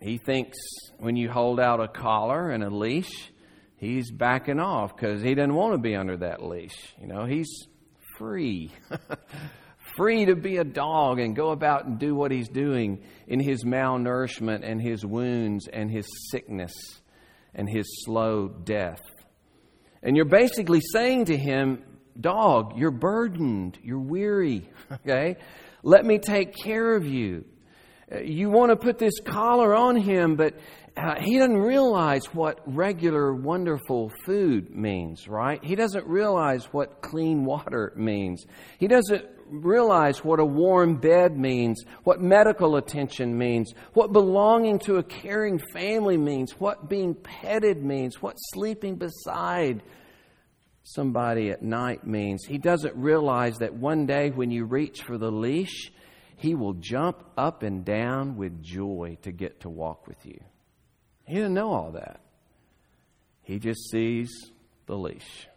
He 0.00 0.18
thinks 0.18 0.58
when 0.98 1.16
you 1.16 1.30
hold 1.30 1.58
out 1.58 1.80
a 1.80 1.88
collar 1.88 2.50
and 2.50 2.62
a 2.62 2.68
leash, 2.68 3.30
he's 3.76 4.10
backing 4.10 4.60
off 4.60 4.96
because 4.96 5.22
he 5.22 5.34
doesn't 5.34 5.54
want 5.54 5.74
to 5.74 5.78
be 5.78 5.94
under 5.94 6.16
that 6.18 6.42
leash. 6.42 6.94
You 7.00 7.06
know, 7.06 7.24
he's 7.24 7.48
free. 8.16 8.72
free 9.96 10.26
to 10.26 10.36
be 10.36 10.58
a 10.58 10.64
dog 10.64 11.18
and 11.18 11.34
go 11.34 11.50
about 11.50 11.86
and 11.86 11.98
do 11.98 12.14
what 12.14 12.30
he's 12.30 12.48
doing 12.48 13.02
in 13.26 13.40
his 13.40 13.64
malnourishment 13.64 14.60
and 14.62 14.80
his 14.80 15.04
wounds 15.04 15.68
and 15.68 15.90
his 15.90 16.06
sickness 16.30 16.72
and 17.54 17.68
his 17.68 17.86
slow 18.04 18.48
death. 18.48 19.02
And 20.02 20.16
you're 20.16 20.24
basically 20.24 20.80
saying 20.92 21.26
to 21.26 21.36
him, 21.36 21.82
Dog, 22.18 22.78
you're 22.78 22.90
burdened, 22.90 23.78
you're 23.82 23.98
weary, 23.98 24.70
okay? 24.92 25.36
Let 25.82 26.04
me 26.04 26.18
take 26.18 26.54
care 26.54 26.96
of 26.96 27.06
you. 27.06 27.44
Uh, 28.10 28.20
you 28.20 28.48
want 28.48 28.70
to 28.70 28.76
put 28.76 28.98
this 28.98 29.20
collar 29.24 29.74
on 29.74 29.96
him, 29.96 30.36
but 30.36 30.54
uh, 30.96 31.20
he 31.20 31.38
doesn't 31.38 31.58
realize 31.58 32.24
what 32.32 32.60
regular, 32.64 33.34
wonderful 33.34 34.10
food 34.24 34.74
means, 34.74 35.28
right? 35.28 35.62
He 35.62 35.74
doesn't 35.74 36.06
realize 36.06 36.64
what 36.72 37.02
clean 37.02 37.44
water 37.44 37.92
means. 37.96 38.46
He 38.78 38.88
doesn't 38.88 39.26
realize 39.48 40.24
what 40.24 40.40
a 40.40 40.44
warm 40.44 40.96
bed 40.96 41.36
means, 41.36 41.84
what 42.04 42.20
medical 42.20 42.76
attention 42.76 43.36
means, 43.36 43.74
what 43.92 44.12
belonging 44.12 44.78
to 44.80 44.96
a 44.96 45.02
caring 45.02 45.60
family 45.72 46.16
means, 46.16 46.52
what 46.52 46.88
being 46.88 47.14
petted 47.14 47.84
means, 47.84 48.22
what 48.22 48.36
sleeping 48.54 48.96
beside 48.96 49.82
somebody 50.82 51.50
at 51.50 51.62
night 51.62 52.06
means. 52.06 52.44
He 52.46 52.56
doesn't 52.56 52.96
realize 52.96 53.58
that 53.58 53.74
one 53.74 54.06
day 54.06 54.30
when 54.30 54.50
you 54.50 54.64
reach 54.64 55.02
for 55.02 55.18
the 55.18 55.30
leash, 55.30 55.92
he 56.36 56.54
will 56.54 56.74
jump 56.74 57.22
up 57.36 57.62
and 57.62 57.84
down 57.84 58.36
with 58.36 58.62
joy 58.62 59.18
to 59.22 59.32
get 59.32 59.60
to 59.60 59.68
walk 59.68 60.06
with 60.06 60.24
you. 60.24 60.40
He 61.26 61.34
didn't 61.34 61.54
know 61.54 61.72
all 61.72 61.92
that. 61.92 62.20
He 63.42 63.58
just 63.58 63.90
sees 63.90 64.30
the 64.86 64.96
leash. 64.96 65.48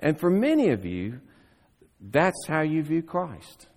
And 0.00 0.18
for 0.18 0.30
many 0.30 0.70
of 0.70 0.84
you, 0.84 1.20
that's 2.00 2.46
how 2.46 2.62
you 2.62 2.82
view 2.82 3.02
Christ. 3.02 3.68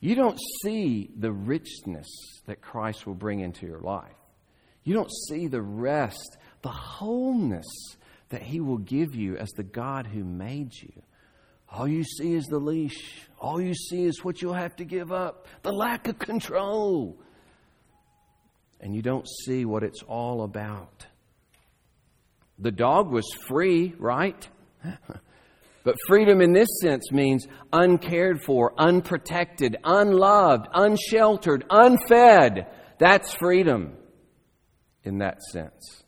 You 0.00 0.14
don't 0.14 0.38
see 0.62 1.10
the 1.16 1.32
richness 1.32 2.08
that 2.46 2.62
Christ 2.62 3.06
will 3.06 3.14
bring 3.14 3.40
into 3.40 3.66
your 3.66 3.80
life. 3.80 4.12
You 4.82 4.94
don't 4.94 5.12
see 5.28 5.46
the 5.46 5.62
rest, 5.62 6.38
the 6.62 6.70
wholeness 6.70 7.66
that 8.30 8.42
He 8.42 8.60
will 8.60 8.78
give 8.78 9.14
you 9.14 9.36
as 9.36 9.50
the 9.50 9.62
God 9.62 10.06
who 10.06 10.24
made 10.24 10.72
you. 10.74 10.92
All 11.70 11.86
you 11.86 12.02
see 12.02 12.34
is 12.34 12.46
the 12.46 12.58
leash. 12.58 13.28
All 13.38 13.60
you 13.60 13.74
see 13.74 14.04
is 14.04 14.24
what 14.24 14.42
you'll 14.42 14.54
have 14.54 14.76
to 14.76 14.84
give 14.84 15.12
up, 15.12 15.46
the 15.62 15.72
lack 15.72 16.08
of 16.08 16.18
control. 16.18 17.18
And 18.80 18.94
you 18.94 19.02
don't 19.02 19.26
see 19.44 19.64
what 19.64 19.82
it's 19.82 20.02
all 20.02 20.42
about. 20.42 21.06
The 22.58 22.70
dog 22.70 23.10
was 23.10 23.26
free, 23.48 23.94
right? 23.98 24.48
But 25.82 25.96
freedom 26.06 26.42
in 26.42 26.52
this 26.52 26.68
sense 26.82 27.10
means 27.10 27.46
uncared 27.72 28.42
for, 28.44 28.74
unprotected, 28.78 29.78
unloved, 29.82 30.68
unsheltered, 30.74 31.64
unfed. 31.70 32.66
That's 32.98 33.32
freedom 33.34 33.96
in 35.02 35.18
that 35.18 35.40
sense. 35.42 36.04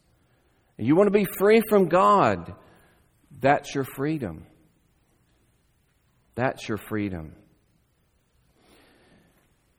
You 0.76 0.94
want 0.94 1.06
to 1.06 1.18
be 1.18 1.26
free 1.38 1.62
from 1.68 1.88
God. 1.88 2.54
That's 3.40 3.74
your 3.74 3.84
freedom. 3.84 4.46
That's 6.34 6.68
your 6.68 6.78
freedom. 6.78 7.34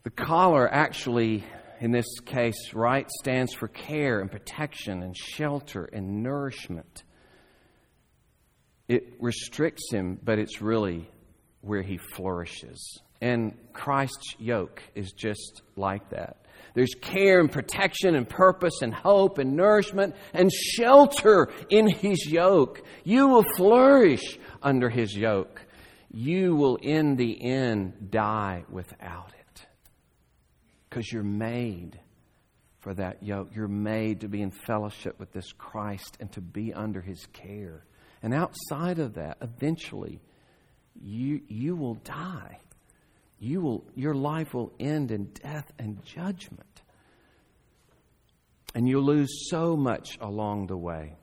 The 0.03 0.09
collar 0.09 0.67
actually, 0.71 1.43
in 1.79 1.91
this 1.91 2.19
case, 2.25 2.73
right, 2.73 3.09
stands 3.19 3.53
for 3.53 3.67
care 3.67 4.19
and 4.19 4.31
protection 4.31 5.03
and 5.03 5.15
shelter 5.15 5.85
and 5.85 6.23
nourishment 6.23 7.03
it 8.87 9.13
restricts 9.19 9.91
him, 9.91 10.19
but 10.23 10.39
it's 10.39 10.61
really 10.61 11.09
where 11.61 11.81
he 11.81 11.97
flourishes. 11.97 13.01
And 13.21 13.57
Christ's 13.71 14.35
yoke 14.37 14.83
is 14.95 15.11
just 15.13 15.61
like 15.75 16.09
that. 16.09 16.45
There's 16.73 16.93
care 16.99 17.39
and 17.39 17.51
protection 17.51 18.15
and 18.15 18.27
purpose 18.27 18.81
and 18.81 18.93
hope 18.93 19.37
and 19.37 19.55
nourishment 19.55 20.15
and 20.33 20.51
shelter 20.51 21.49
in 21.69 21.87
his 21.87 22.25
yoke. 22.27 22.81
You 23.03 23.27
will 23.29 23.45
flourish 23.55 24.37
under 24.61 24.89
his 24.89 25.15
yoke. 25.15 25.61
You 26.11 26.55
will, 26.55 26.75
in 26.75 27.15
the 27.15 27.41
end, 27.41 28.11
die 28.11 28.65
without 28.69 29.31
it. 29.39 29.42
Because 30.93 31.11
you're 31.11 31.23
made 31.23 31.99
for 32.77 32.93
that 32.93 33.23
yoke. 33.23 33.49
You're 33.55 33.67
made 33.67 34.21
to 34.21 34.27
be 34.27 34.43
in 34.43 34.51
fellowship 34.51 35.19
with 35.19 35.31
this 35.31 35.51
Christ 35.51 36.17
and 36.19 36.31
to 36.33 36.41
be 36.41 36.71
under 36.71 37.01
his 37.01 37.25
care. 37.33 37.83
And 38.21 38.31
outside 38.31 38.99
of 38.99 39.15
that, 39.15 39.37
eventually, 39.41 40.21
you, 41.01 41.41
you 41.47 41.75
will 41.75 41.95
die. 41.95 42.59
You 43.39 43.61
will, 43.61 43.85
your 43.95 44.13
life 44.13 44.53
will 44.53 44.71
end 44.79 45.09
in 45.09 45.31
death 45.33 45.71
and 45.79 46.05
judgment. 46.05 46.83
And 48.75 48.87
you'll 48.87 49.03
lose 49.03 49.49
so 49.49 49.75
much 49.75 50.19
along 50.21 50.67
the 50.67 50.77
way. 50.77 51.15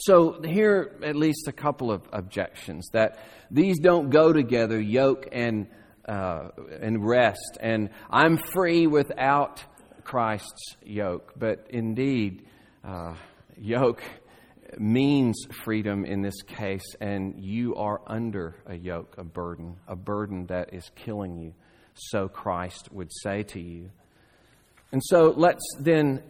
So, 0.00 0.40
here 0.42 0.96
at 1.02 1.16
least 1.16 1.48
a 1.48 1.52
couple 1.52 1.90
of 1.90 2.02
objections 2.12 2.86
that 2.92 3.18
these 3.50 3.80
don't 3.80 4.10
go 4.10 4.32
together 4.32 4.80
yoke 4.80 5.26
and, 5.32 5.66
uh, 6.08 6.48
and 6.80 7.06
rest. 7.06 7.58
And 7.60 7.90
I'm 8.10 8.38
free 8.38 8.86
without 8.86 9.62
Christ's 10.04 10.76
yoke. 10.82 11.34
But 11.36 11.66
indeed, 11.70 12.46
uh, 12.82 13.14
yoke 13.56 14.02
means 14.78 15.46
freedom 15.64 16.04
in 16.04 16.22
this 16.22 16.42
case, 16.42 16.94
and 17.00 17.42
you 17.42 17.74
are 17.76 18.00
under 18.06 18.56
a 18.66 18.74
yoke, 18.74 19.14
a 19.18 19.24
burden, 19.24 19.76
a 19.86 19.96
burden 19.96 20.46
that 20.46 20.74
is 20.74 20.90
killing 20.96 21.38
you. 21.38 21.54
So 21.94 22.28
Christ 22.28 22.92
would 22.92 23.10
say 23.22 23.42
to 23.44 23.60
you. 23.60 23.90
And 24.92 25.02
so 25.04 25.34
let's 25.36 25.64
then 25.80 26.22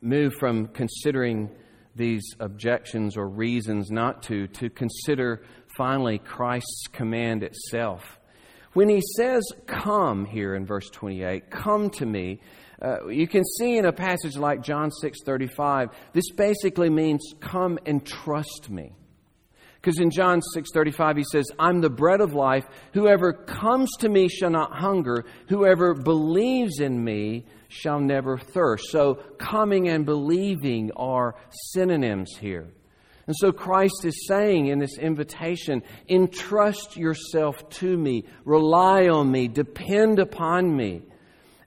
move 0.00 0.34
from 0.38 0.68
considering 0.68 1.50
these 1.94 2.24
objections 2.40 3.16
or 3.16 3.28
reasons 3.28 3.90
not 3.90 4.22
to, 4.24 4.48
to 4.48 4.70
consider 4.70 5.42
finally 5.76 6.18
Christ's 6.18 6.86
command 6.92 7.42
itself. 7.42 8.18
When 8.72 8.88
he 8.88 9.02
says, 9.16 9.42
Come 9.66 10.24
here 10.24 10.54
in 10.54 10.64
verse 10.64 10.88
28, 10.90 11.50
come 11.50 11.90
to 11.90 12.06
me, 12.06 12.40
uh, 12.82 13.06
you 13.06 13.28
can 13.28 13.44
see 13.44 13.76
in 13.76 13.84
a 13.84 13.92
passage 13.92 14.36
like 14.36 14.60
John 14.62 14.90
6:35, 14.90 15.90
this 16.12 16.30
basically 16.32 16.90
means 16.90 17.34
come 17.40 17.78
and 17.86 18.04
trust 18.04 18.68
me. 18.70 18.92
Because 19.74 20.00
in 20.00 20.10
John 20.10 20.40
6:35 20.54 21.16
he 21.16 21.24
says, 21.24 21.46
"I'm 21.58 21.80
the 21.80 21.90
bread 21.90 22.20
of 22.20 22.34
life. 22.34 22.64
Whoever 22.92 23.32
comes 23.32 23.90
to 23.98 24.08
me 24.08 24.28
shall 24.28 24.50
not 24.50 24.72
hunger. 24.72 25.24
Whoever 25.48 25.94
believes 25.94 26.80
in 26.80 27.02
me 27.02 27.46
shall 27.68 28.00
never 28.00 28.36
thirst." 28.36 28.90
So 28.90 29.14
coming 29.38 29.88
and 29.88 30.04
believing 30.04 30.90
are 30.96 31.36
synonyms 31.72 32.36
here. 32.36 32.68
And 33.26 33.36
so 33.36 33.52
Christ 33.52 34.04
is 34.04 34.26
saying 34.26 34.66
in 34.66 34.78
this 34.78 34.98
invitation, 34.98 35.82
entrust 36.08 36.96
yourself 36.96 37.68
to 37.70 37.96
me, 37.96 38.24
rely 38.44 39.08
on 39.08 39.30
me, 39.30 39.48
depend 39.48 40.18
upon 40.18 40.76
me. 40.76 41.02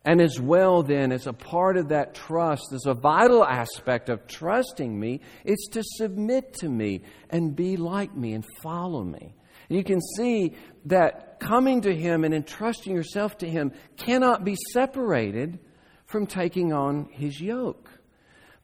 And 0.03 0.21
as 0.21 0.39
well, 0.39 0.83
then, 0.83 1.11
as 1.11 1.25
a 1.25 1.33
part 1.33 1.77
of 1.77 1.89
that 1.89 2.13
trust, 2.13 2.71
as 2.73 2.85
a 2.85 2.93
vital 2.93 3.43
aspect 3.43 4.09
of 4.09 4.27
trusting 4.27 4.99
me, 4.99 5.21
it's 5.43 5.67
to 5.69 5.81
submit 5.83 6.53
to 6.59 6.69
me 6.69 7.01
and 7.31 7.55
be 7.55 7.75
like 7.75 8.15
me 8.15 8.33
and 8.33 8.45
follow 8.61 9.03
me. 9.03 9.33
And 9.67 9.77
you 9.77 9.83
can 9.83 9.99
see 10.15 10.53
that 10.85 11.39
coming 11.39 11.81
to 11.81 11.95
Him 11.95 12.23
and 12.23 12.35
entrusting 12.35 12.93
yourself 12.93 13.39
to 13.39 13.49
Him 13.49 13.71
cannot 13.97 14.43
be 14.43 14.55
separated 14.73 15.57
from 16.05 16.27
taking 16.27 16.71
on 16.71 17.09
His 17.11 17.41
yoke. 17.41 17.89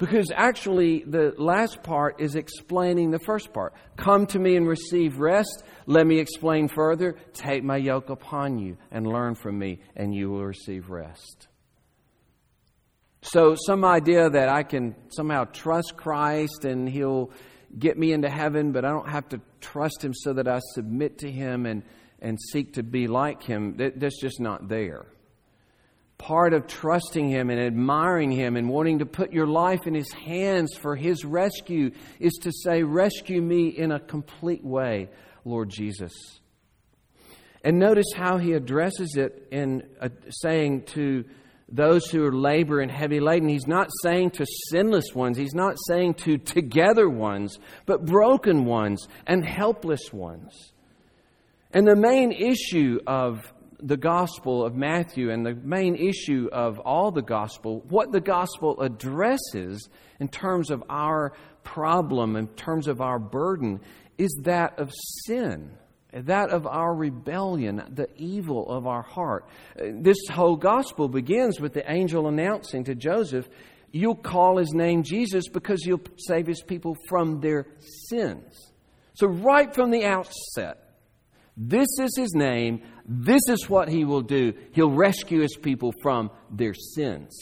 Because 0.01 0.31
actually, 0.35 1.03
the 1.03 1.35
last 1.37 1.83
part 1.83 2.19
is 2.19 2.33
explaining 2.33 3.11
the 3.11 3.19
first 3.19 3.53
part. 3.53 3.75
Come 3.97 4.25
to 4.27 4.39
me 4.39 4.55
and 4.55 4.67
receive 4.67 5.19
rest. 5.19 5.63
Let 5.85 6.07
me 6.07 6.17
explain 6.17 6.69
further. 6.69 7.17
Take 7.33 7.63
my 7.63 7.77
yoke 7.77 8.09
upon 8.09 8.57
you 8.57 8.77
and 8.89 9.05
learn 9.05 9.35
from 9.35 9.59
me, 9.59 9.77
and 9.95 10.11
you 10.11 10.31
will 10.31 10.43
receive 10.43 10.89
rest. 10.89 11.47
So, 13.21 13.55
some 13.55 13.85
idea 13.85 14.27
that 14.27 14.49
I 14.49 14.63
can 14.63 14.95
somehow 15.09 15.43
trust 15.43 15.97
Christ 15.97 16.65
and 16.65 16.89
He'll 16.89 17.29
get 17.77 17.95
me 17.95 18.11
into 18.11 18.27
heaven, 18.27 18.71
but 18.71 18.83
I 18.83 18.89
don't 18.89 19.07
have 19.07 19.29
to 19.29 19.41
trust 19.59 20.03
Him 20.03 20.15
so 20.15 20.33
that 20.33 20.47
I 20.47 20.61
submit 20.73 21.19
to 21.19 21.29
Him 21.29 21.67
and, 21.67 21.83
and 22.19 22.39
seek 22.41 22.73
to 22.73 22.81
be 22.81 23.05
like 23.05 23.43
Him, 23.43 23.77
that, 23.77 23.99
that's 23.99 24.19
just 24.19 24.39
not 24.39 24.67
there 24.67 25.05
part 26.21 26.53
of 26.53 26.67
trusting 26.67 27.29
Him 27.29 27.49
and 27.49 27.59
admiring 27.59 28.31
Him 28.31 28.55
and 28.55 28.69
wanting 28.69 28.99
to 28.99 29.07
put 29.07 29.33
your 29.33 29.47
life 29.47 29.87
in 29.87 29.95
His 29.95 30.11
hands 30.11 30.75
for 30.75 30.95
His 30.95 31.25
rescue 31.25 31.89
is 32.19 32.33
to 32.43 32.51
say, 32.51 32.83
Rescue 32.83 33.41
me 33.41 33.69
in 33.69 33.91
a 33.91 33.99
complete 33.99 34.63
way, 34.63 35.09
Lord 35.43 35.69
Jesus. 35.69 36.13
And 37.63 37.79
notice 37.79 38.05
how 38.15 38.37
He 38.37 38.53
addresses 38.53 39.15
it 39.17 39.47
in 39.51 39.81
uh, 39.99 40.09
saying 40.29 40.83
to 40.93 41.25
those 41.67 42.05
who 42.05 42.23
are 42.23 42.33
labor 42.33 42.81
and 42.81 42.91
heavy 42.91 43.19
laden. 43.19 43.49
He's 43.49 43.67
not 43.67 43.89
saying 44.03 44.31
to 44.31 44.45
sinless 44.69 45.15
ones, 45.15 45.39
He's 45.39 45.55
not 45.55 45.75
saying 45.87 46.15
to 46.25 46.37
together 46.37 47.09
ones, 47.09 47.57
but 47.87 48.05
broken 48.05 48.65
ones 48.65 49.07
and 49.25 49.43
helpless 49.43 50.13
ones. 50.13 50.73
And 51.73 51.87
the 51.87 51.95
main 51.95 52.31
issue 52.31 52.99
of 53.07 53.41
the 53.81 53.97
Gospel 53.97 54.65
of 54.65 54.75
Matthew 54.75 55.31
and 55.31 55.45
the 55.45 55.55
main 55.55 55.95
issue 55.95 56.49
of 56.51 56.79
all 56.79 57.11
the 57.11 57.21
Gospel, 57.21 57.83
what 57.89 58.11
the 58.11 58.21
Gospel 58.21 58.79
addresses 58.79 59.89
in 60.19 60.27
terms 60.27 60.69
of 60.69 60.83
our 60.89 61.33
problem, 61.63 62.35
in 62.35 62.47
terms 62.49 62.87
of 62.87 63.01
our 63.01 63.19
burden, 63.19 63.79
is 64.17 64.31
that 64.43 64.77
of 64.79 64.91
sin, 65.25 65.71
that 66.13 66.49
of 66.49 66.67
our 66.67 66.93
rebellion, 66.93 67.83
the 67.93 68.07
evil 68.15 68.69
of 68.69 68.85
our 68.85 69.01
heart. 69.01 69.47
This 69.75 70.17
whole 70.31 70.55
Gospel 70.55 71.07
begins 71.07 71.59
with 71.59 71.73
the 71.73 71.89
angel 71.91 72.27
announcing 72.27 72.83
to 72.85 72.95
Joseph, 72.95 73.49
You'll 73.93 74.15
call 74.15 74.57
his 74.57 74.71
name 74.73 75.03
Jesus 75.03 75.49
because 75.49 75.83
he'll 75.83 75.99
save 76.17 76.47
his 76.47 76.61
people 76.61 76.95
from 77.09 77.41
their 77.41 77.67
sins. 78.09 78.71
So, 79.15 79.27
right 79.27 79.73
from 79.73 79.91
the 79.91 80.05
outset, 80.05 80.91
this 81.57 81.89
is 81.99 82.15
his 82.15 82.33
name. 82.33 82.81
This 83.13 83.41
is 83.49 83.69
what 83.69 83.89
he 83.89 84.05
will 84.05 84.21
do. 84.21 84.53
He'll 84.71 84.89
rescue 84.89 85.41
his 85.41 85.57
people 85.61 85.93
from 86.01 86.31
their 86.49 86.73
sins. 86.73 87.37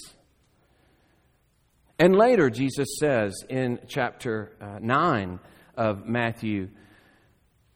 And 1.99 2.15
later, 2.15 2.49
Jesus 2.49 2.87
says 2.99 3.35
in 3.47 3.77
chapter 3.87 4.57
uh, 4.59 4.79
9 4.81 5.39
of 5.77 6.07
Matthew, 6.07 6.69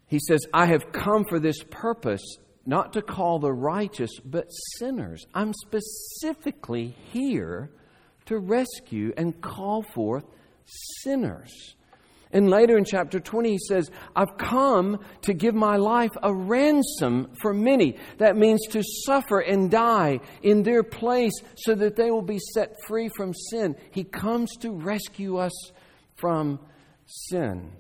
he 0.08 0.18
says, 0.28 0.40
I 0.52 0.66
have 0.66 0.92
come 0.92 1.24
for 1.26 1.40
this 1.40 1.62
purpose, 1.70 2.24
not 2.66 2.94
to 2.94 3.04
call 3.04 3.38
the 3.38 3.54
righteous, 3.54 4.12
but 4.26 4.48
sinners. 4.80 5.28
I'm 5.36 5.54
specifically 5.54 6.96
here 7.12 7.70
to 8.26 8.40
rescue 8.40 9.14
and 9.16 9.40
call 9.40 9.84
forth 9.94 10.26
sinners. 11.04 11.76
And 12.34 12.50
later 12.50 12.78
in 12.80 12.84
chapter 12.84 13.20
20, 13.20 13.52
he 13.52 13.58
says, 13.60 13.92
I've 14.16 14.38
come 14.38 15.00
to 15.22 15.34
give 15.34 15.54
my 15.54 15.78
life 15.78 16.10
a 16.22 16.34
ransom 16.34 17.30
for 17.40 17.54
many. 17.54 17.98
That 18.18 18.36
means 18.36 18.60
to 18.72 18.82
suffer 19.06 19.40
and 19.40 19.70
die 19.70 20.20
in 20.42 20.64
their 20.64 20.82
place 20.82 21.34
so 21.56 21.76
that 21.76 21.96
they 21.96 22.10
will 22.10 22.24
be 22.24 22.40
set 22.40 22.76
free 22.88 23.10
from 23.16 23.36
sin. 23.36 23.76
He 23.92 24.04
comes 24.04 24.58
to 24.58 24.72
rescue 24.72 25.38
us 25.38 25.54
from 26.16 26.60
sin. 27.06 27.72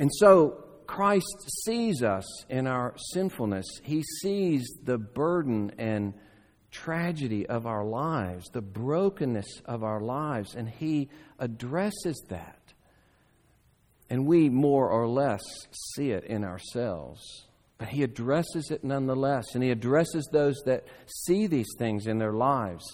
And 0.00 0.10
so 0.12 0.64
Christ 0.88 1.62
sees 1.64 2.02
us 2.02 2.44
in 2.48 2.66
our 2.66 2.94
sinfulness, 3.12 3.66
He 3.84 4.02
sees 4.02 4.68
the 4.82 4.98
burden 4.98 5.70
and 5.78 6.14
tragedy 6.70 7.46
of 7.46 7.66
our 7.66 7.84
lives, 7.84 8.46
the 8.52 8.62
brokenness 8.62 9.62
of 9.64 9.82
our 9.82 10.00
lives, 10.00 10.54
and 10.54 10.68
He 10.68 11.08
addresses 11.38 12.22
that. 12.28 12.58
And 14.08 14.26
we 14.26 14.48
more 14.48 14.88
or 14.88 15.08
less 15.08 15.42
see 15.94 16.10
it 16.10 16.24
in 16.24 16.44
ourselves. 16.44 17.20
But 17.78 17.88
He 17.88 18.02
addresses 18.02 18.70
it 18.70 18.84
nonetheless, 18.84 19.46
and 19.54 19.62
He 19.62 19.70
addresses 19.70 20.28
those 20.32 20.56
that 20.66 20.84
see 21.26 21.46
these 21.46 21.68
things 21.78 22.06
in 22.06 22.18
their 22.18 22.32
lives. 22.32 22.84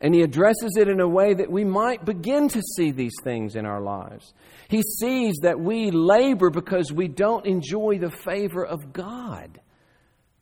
And 0.00 0.14
He 0.14 0.22
addresses 0.22 0.76
it 0.76 0.88
in 0.88 1.00
a 1.00 1.08
way 1.08 1.34
that 1.34 1.50
we 1.50 1.64
might 1.64 2.04
begin 2.04 2.48
to 2.48 2.62
see 2.76 2.90
these 2.90 3.14
things 3.24 3.56
in 3.56 3.66
our 3.66 3.80
lives. 3.80 4.34
He 4.68 4.82
sees 4.82 5.36
that 5.42 5.58
we 5.58 5.90
labor 5.90 6.50
because 6.50 6.92
we 6.92 7.08
don't 7.08 7.46
enjoy 7.46 7.98
the 7.98 8.10
favor 8.10 8.64
of 8.64 8.92
God. 8.92 9.60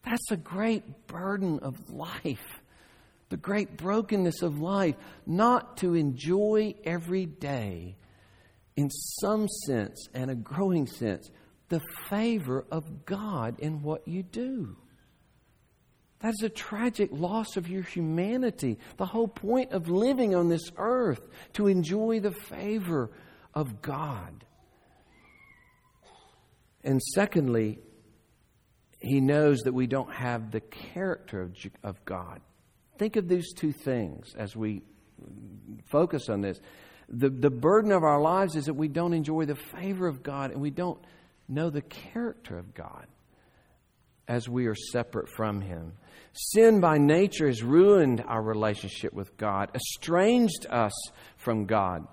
That's 0.05 0.31
a 0.31 0.37
great 0.37 1.07
burden 1.07 1.61
of 1.61 1.77
life 1.89 2.61
the 3.35 3.39
great 3.39 3.77
brokenness 3.77 4.43
of 4.43 4.61
life, 4.61 4.95
not 5.27 5.79
to 5.79 5.95
enjoy 5.95 6.73
every 6.85 7.27
day, 7.27 7.97
in 8.77 8.89
some 8.89 9.49
sense 9.67 10.07
and 10.15 10.31
a 10.31 10.37
growing 10.37 10.87
sense, 10.87 11.29
the 11.69 11.81
favor 12.09 12.65
of 12.71 13.05
God 13.05 13.59
in 13.59 13.83
what 13.83 14.07
you 14.07 14.23
do. 14.23 14.77
That 16.21 16.35
is 16.35 16.45
a 16.45 16.49
tragic 16.49 17.11
loss 17.11 17.57
of 17.57 17.69
your 17.69 17.83
humanity. 17.83 18.79
The 18.99 19.07
whole 19.07 19.27
point 19.27 19.73
of 19.73 19.89
living 19.89 20.37
on 20.37 20.49
this 20.49 20.71
earth, 20.77 21.21
to 21.55 21.67
enjoy 21.67 22.21
the 22.21 22.31
favor 22.31 23.11
of 23.53 23.83
God. 23.83 24.45
And 26.85 27.03
secondly, 27.03 27.81
he 29.01 29.21
knows 29.21 29.59
that 29.63 29.75
we 29.75 29.89
don't 29.89 30.13
have 30.13 30.53
the 30.53 30.61
character 30.61 31.51
of, 31.83 32.05
God. 32.05 32.41
Think 32.99 33.17
of 33.17 33.29
these 33.29 33.53
two 33.53 33.73
things 33.73 34.35
as 34.37 34.57
we 34.57 34.83
focus 35.87 36.29
on 36.29 36.41
this. 36.41 36.61
The, 37.09 37.29
the 37.29 37.51
burden 37.51 37.93
of 37.93 38.03
our 38.03 38.21
lives 38.21 38.57
is 38.57 38.67
that 38.67 38.75
we 38.75 38.89
don't 38.89 39.13
enjoy 39.13 39.45
the 39.45 39.57
favor 39.57 40.07
of 40.07 40.23
God 40.23 40.51
and 40.53 40.61
we 40.61 40.71
don't 40.71 40.99
know 41.49 41.71
the 41.71 41.83
character 41.83 42.59
of 42.59 42.75
God 42.75 43.07
as 44.27 44.49
we 44.49 44.67
are 44.67 44.75
separate 44.75 45.29
from 45.29 45.61
Him. 45.61 45.93
Sin 46.33 46.81
by 46.81 46.99
nature 46.99 47.47
has 47.47 47.63
ruined 47.63 48.25
our 48.27 48.43
relationship 48.43 49.13
with 49.13 49.37
God, 49.37 49.71
estranged 49.75 50.67
us 50.71 50.93
from 51.37 51.67
God. 51.67 52.07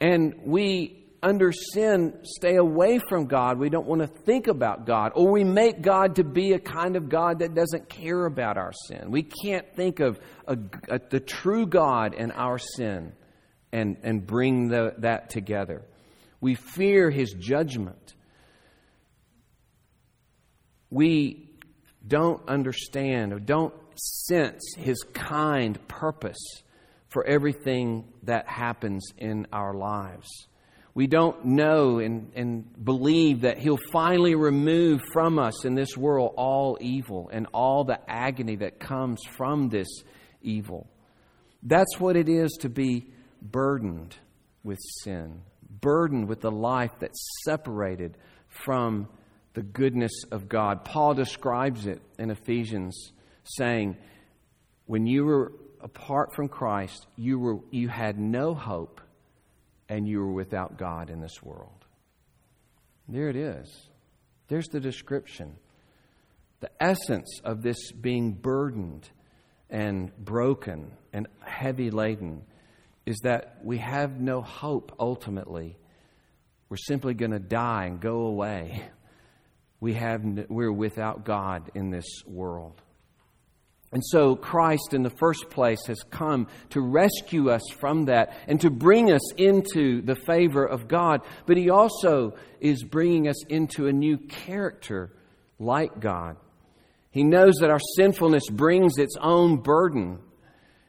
And 0.00 0.34
we 0.44 1.04
under 1.22 1.52
sin 1.52 2.18
stay 2.22 2.56
away 2.56 3.00
from 3.08 3.26
God. 3.26 3.58
We 3.58 3.70
don't 3.70 3.86
want 3.86 4.00
to 4.00 4.06
think 4.06 4.46
about 4.46 4.86
God. 4.86 5.12
Or 5.14 5.30
we 5.30 5.44
make 5.44 5.82
God 5.82 6.16
to 6.16 6.24
be 6.24 6.52
a 6.52 6.58
kind 6.58 6.96
of 6.96 7.08
God 7.08 7.40
that 7.40 7.54
doesn't 7.54 7.88
care 7.88 8.26
about 8.26 8.56
our 8.56 8.72
sin. 8.86 9.10
We 9.10 9.22
can't 9.22 9.74
think 9.74 10.00
of 10.00 10.20
a, 10.46 10.56
a, 10.88 11.00
the 11.10 11.20
true 11.20 11.66
God 11.66 12.14
and 12.14 12.32
our 12.32 12.58
sin 12.58 13.12
and, 13.72 13.96
and 14.02 14.26
bring 14.26 14.68
the, 14.68 14.94
that 14.98 15.30
together. 15.30 15.82
We 16.40 16.54
fear 16.54 17.10
his 17.10 17.32
judgment. 17.32 18.14
We 20.90 21.50
don't 22.06 22.48
understand 22.48 23.32
or 23.32 23.40
don't 23.40 23.74
sense 23.94 24.62
his 24.76 25.02
kind 25.12 25.78
purpose 25.88 26.62
for 27.08 27.24
everything 27.24 28.04
that 28.22 28.46
happens 28.46 29.04
in 29.16 29.46
our 29.52 29.74
lives. 29.74 30.28
We 30.98 31.06
don't 31.06 31.44
know 31.44 32.00
and, 32.00 32.32
and 32.34 32.84
believe 32.84 33.42
that 33.42 33.56
He'll 33.56 33.78
finally 33.92 34.34
remove 34.34 35.00
from 35.12 35.38
us 35.38 35.64
in 35.64 35.76
this 35.76 35.96
world 35.96 36.34
all 36.36 36.76
evil 36.80 37.30
and 37.32 37.46
all 37.54 37.84
the 37.84 38.00
agony 38.10 38.56
that 38.56 38.80
comes 38.80 39.20
from 39.36 39.68
this 39.68 39.86
evil. 40.42 40.90
That's 41.62 42.00
what 42.00 42.16
it 42.16 42.28
is 42.28 42.50
to 42.62 42.68
be 42.68 43.12
burdened 43.40 44.16
with 44.64 44.80
sin, 45.04 45.42
burdened 45.70 46.26
with 46.26 46.40
the 46.40 46.50
life 46.50 46.90
that's 46.98 47.24
separated 47.44 48.18
from 48.48 49.06
the 49.54 49.62
goodness 49.62 50.24
of 50.32 50.48
God. 50.48 50.84
Paul 50.84 51.14
describes 51.14 51.86
it 51.86 52.02
in 52.18 52.32
Ephesians, 52.32 53.12
saying, 53.44 53.96
When 54.86 55.06
you 55.06 55.26
were 55.26 55.52
apart 55.80 56.34
from 56.34 56.48
Christ, 56.48 57.06
you, 57.14 57.38
were, 57.38 57.60
you 57.70 57.86
had 57.86 58.18
no 58.18 58.52
hope 58.52 59.00
and 59.88 60.06
you 60.06 60.18
were 60.20 60.32
without 60.32 60.78
God 60.78 61.10
in 61.10 61.20
this 61.20 61.42
world. 61.42 61.86
There 63.08 63.28
it 63.28 63.36
is. 63.36 63.88
There's 64.48 64.68
the 64.68 64.80
description. 64.80 65.56
The 66.60 66.70
essence 66.80 67.40
of 67.44 67.62
this 67.62 67.92
being 67.92 68.32
burdened 68.32 69.08
and 69.70 70.14
broken 70.16 70.92
and 71.12 71.28
heavy 71.40 71.90
laden 71.90 72.42
is 73.06 73.18
that 73.22 73.58
we 73.62 73.78
have 73.78 74.20
no 74.20 74.42
hope 74.42 74.94
ultimately. 74.98 75.76
We're 76.68 76.76
simply 76.76 77.14
going 77.14 77.30
to 77.30 77.38
die 77.38 77.86
and 77.86 78.00
go 78.00 78.26
away. 78.26 78.82
We 79.80 79.94
have, 79.94 80.22
we're 80.48 80.72
without 80.72 81.24
God 81.24 81.70
in 81.74 81.90
this 81.90 82.22
world. 82.26 82.82
And 83.90 84.04
so 84.04 84.36
Christ, 84.36 84.92
in 84.92 85.02
the 85.02 85.14
first 85.18 85.48
place, 85.48 85.86
has 85.86 86.02
come 86.10 86.48
to 86.70 86.80
rescue 86.80 87.50
us 87.50 87.62
from 87.80 88.04
that 88.06 88.36
and 88.46 88.60
to 88.60 88.70
bring 88.70 89.10
us 89.10 89.32
into 89.32 90.02
the 90.02 90.14
favor 90.14 90.64
of 90.64 90.88
God. 90.88 91.22
But 91.46 91.56
He 91.56 91.70
also 91.70 92.34
is 92.60 92.82
bringing 92.84 93.28
us 93.28 93.44
into 93.46 93.86
a 93.86 93.92
new 93.92 94.18
character 94.18 95.12
like 95.58 96.00
God. 96.00 96.36
He 97.10 97.24
knows 97.24 97.56
that 97.60 97.70
our 97.70 97.80
sinfulness 97.96 98.44
brings 98.50 98.98
its 98.98 99.16
own 99.18 99.62
burden. 99.62 100.18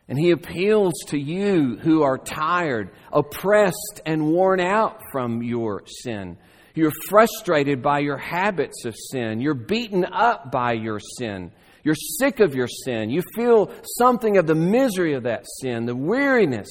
And 0.09 0.19
He 0.19 0.31
appeals 0.31 0.93
to 1.07 1.17
you 1.17 1.77
who 1.77 2.03
are 2.03 2.17
tired, 2.17 2.89
oppressed, 3.13 4.01
and 4.05 4.27
worn 4.27 4.59
out 4.59 5.01
from 5.13 5.41
your 5.41 5.83
sin. 5.85 6.37
You're 6.75 6.91
frustrated 7.07 7.81
by 7.81 7.99
your 7.99 8.17
habits 8.17 8.85
of 8.85 8.95
sin. 9.11 9.39
You're 9.39 9.53
beaten 9.53 10.05
up 10.05 10.51
by 10.51 10.73
your 10.73 10.99
sin. 10.99 11.51
You're 11.83 11.95
sick 11.95 12.39
of 12.39 12.55
your 12.55 12.67
sin. 12.67 13.09
You 13.09 13.23
feel 13.35 13.71
something 13.97 14.37
of 14.37 14.47
the 14.47 14.55
misery 14.55 15.13
of 15.13 15.23
that 15.23 15.45
sin, 15.61 15.85
the 15.85 15.95
weariness 15.95 16.69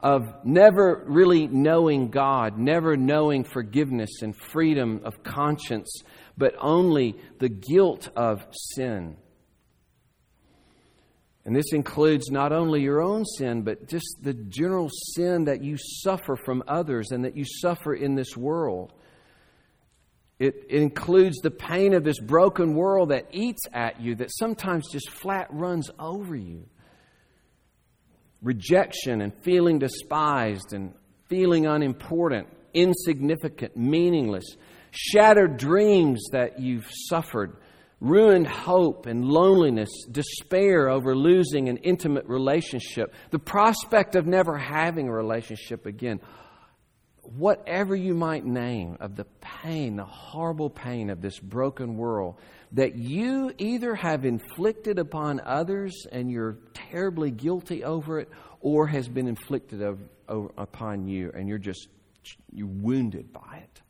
of 0.00 0.22
never 0.44 1.04
really 1.06 1.46
knowing 1.46 2.10
God, 2.10 2.58
never 2.58 2.96
knowing 2.96 3.44
forgiveness 3.44 4.22
and 4.22 4.36
freedom 4.36 5.00
of 5.04 5.22
conscience, 5.22 6.02
but 6.36 6.54
only 6.60 7.16
the 7.38 7.48
guilt 7.48 8.08
of 8.14 8.46
sin. 8.52 9.16
And 11.44 11.54
this 11.54 11.72
includes 11.72 12.30
not 12.30 12.52
only 12.52 12.82
your 12.82 13.00
own 13.00 13.24
sin, 13.24 13.62
but 13.62 13.88
just 13.88 14.18
the 14.20 14.34
general 14.34 14.90
sin 15.14 15.44
that 15.44 15.62
you 15.62 15.76
suffer 15.78 16.36
from 16.36 16.64
others 16.66 17.12
and 17.12 17.24
that 17.24 17.36
you 17.36 17.44
suffer 17.44 17.94
in 17.94 18.16
this 18.16 18.36
world. 18.36 18.92
It, 20.38 20.66
includes 20.68 21.38
the 21.38 21.50
pain 21.50 21.94
of 21.94 22.04
this 22.04 22.20
broken 22.20 22.74
world 22.74 23.08
that 23.08 23.28
eats 23.32 23.62
at 23.72 24.00
you, 24.00 24.16
that 24.16 24.30
sometimes 24.30 24.90
just 24.92 25.08
flat 25.10 25.48
runs 25.50 25.90
over 25.98 26.36
you. 26.36 26.66
Rejection 28.42 29.22
and 29.22 29.32
feeling 29.42 29.78
despised 29.78 30.74
and 30.74 30.92
feeling 31.28 31.66
unimportant, 31.66 32.48
insignificant, 32.74 33.76
meaningless. 33.76 34.44
Shattered 34.90 35.56
dreams 35.56 36.28
that 36.32 36.60
you've 36.60 36.88
suffered. 37.08 37.56
Ruined 38.02 38.46
hope 38.46 39.06
and 39.06 39.24
loneliness, 39.24 39.88
despair 40.10 40.90
over 40.90 41.16
losing 41.16 41.70
an 41.70 41.78
intimate 41.78 42.26
relationship, 42.26 43.14
the 43.30 43.38
prospect 43.38 44.14
of 44.16 44.26
never 44.26 44.58
having 44.58 45.08
a 45.08 45.12
relationship 45.12 45.86
again 45.86 46.20
whatever 47.32 47.94
you 47.96 48.14
might 48.14 48.44
name 48.44 48.96
of 49.00 49.16
the 49.16 49.24
pain, 49.40 49.96
the 49.96 50.04
horrible 50.04 50.70
pain 50.70 51.10
of 51.10 51.20
this 51.20 51.38
broken 51.38 51.96
world 51.96 52.36
that 52.72 52.96
you 52.96 53.52
either 53.58 53.94
have 53.94 54.24
inflicted 54.24 54.98
upon 54.98 55.40
others 55.40 56.06
and 56.10 56.30
you're 56.30 56.58
terribly 56.74 57.30
guilty 57.30 57.84
over 57.84 58.20
it, 58.20 58.28
or 58.60 58.86
has 58.86 59.08
been 59.08 59.28
inflicted 59.28 59.82
of, 59.82 60.00
upon 60.28 61.06
you 61.06 61.30
and 61.34 61.48
you're 61.48 61.58
just 61.58 61.88
you're 62.52 62.66
wounded 62.66 63.32
by 63.32 63.62
it. 63.62 63.82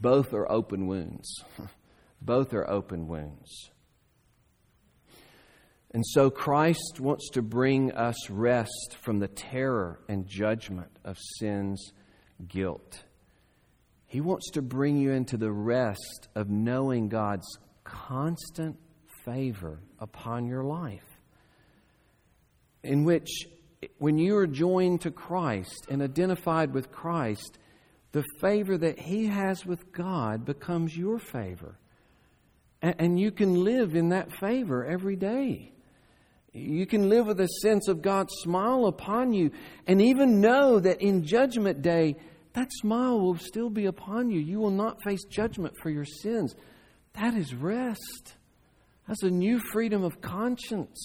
Both 0.00 0.32
are 0.32 0.50
open 0.50 0.86
wounds. 0.86 1.44
Both 2.22 2.54
are 2.54 2.68
open 2.68 3.08
wounds. 3.08 3.70
And 5.92 6.04
so 6.06 6.30
Christ 6.30 7.00
wants 7.00 7.30
to 7.30 7.42
bring 7.42 7.92
us 7.92 8.30
rest 8.30 8.96
from 9.02 9.18
the 9.18 9.28
terror 9.28 10.00
and 10.08 10.26
judgment 10.26 10.90
of 11.04 11.18
sin's 11.38 11.92
guilt. 12.48 13.04
He 14.06 14.20
wants 14.20 14.50
to 14.52 14.62
bring 14.62 14.96
you 14.96 15.12
into 15.12 15.36
the 15.36 15.52
rest 15.52 16.28
of 16.34 16.48
knowing 16.48 17.08
God's 17.08 17.46
constant 17.84 18.76
favor 19.24 19.80
upon 19.98 20.46
your 20.46 20.62
life, 20.62 21.18
in 22.82 23.04
which, 23.04 23.46
when 23.98 24.18
you 24.18 24.36
are 24.36 24.46
joined 24.46 25.00
to 25.02 25.10
Christ 25.10 25.86
and 25.90 26.00
identified 26.02 26.72
with 26.72 26.92
Christ, 26.92 27.58
the 28.12 28.24
favor 28.40 28.78
that 28.78 28.98
He 28.98 29.26
has 29.26 29.66
with 29.66 29.92
God 29.92 30.44
becomes 30.44 30.96
your 30.96 31.18
favor. 31.18 31.78
And 32.82 33.18
you 33.18 33.32
can 33.32 33.64
live 33.64 33.96
in 33.96 34.10
that 34.10 34.30
favor 34.38 34.84
every 34.84 35.16
day. 35.16 35.72
You 36.56 36.86
can 36.86 37.08
live 37.08 37.26
with 37.26 37.40
a 37.40 37.48
sense 37.60 37.88
of 37.88 38.02
God's 38.02 38.32
smile 38.38 38.86
upon 38.86 39.32
you 39.32 39.50
and 39.86 40.00
even 40.00 40.40
know 40.40 40.80
that 40.80 41.02
in 41.02 41.24
Judgment 41.24 41.82
Day, 41.82 42.16
that 42.54 42.72
smile 42.72 43.20
will 43.20 43.36
still 43.36 43.68
be 43.68 43.84
upon 43.84 44.30
you. 44.30 44.40
You 44.40 44.58
will 44.58 44.70
not 44.70 45.02
face 45.02 45.24
judgment 45.24 45.74
for 45.82 45.90
your 45.90 46.06
sins. 46.06 46.54
That 47.12 47.34
is 47.34 47.54
rest. 47.54 48.34
That's 49.06 49.22
a 49.22 49.30
new 49.30 49.58
freedom 49.58 50.02
of 50.02 50.20
conscience 50.20 50.98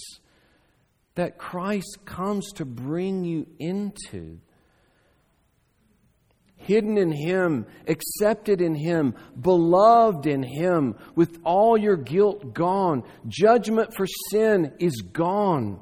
that 1.16 1.38
Christ 1.38 2.00
comes 2.06 2.52
to 2.54 2.66
bring 2.66 3.26
you 3.26 3.48
into. 3.60 4.40
Hidden 6.62 6.98
in 6.98 7.12
Him, 7.12 7.66
accepted 7.88 8.62
in 8.62 8.76
Him, 8.76 9.16
beloved 9.40 10.28
in 10.28 10.44
Him, 10.44 10.96
with 11.16 11.40
all 11.44 11.78
your 11.78 11.98
guilt 11.98 12.54
gone. 12.54 13.04
Judgment 13.28 13.94
for 13.96 14.08
sin 14.30 14.74
is 14.80 15.02
gone 15.02 15.80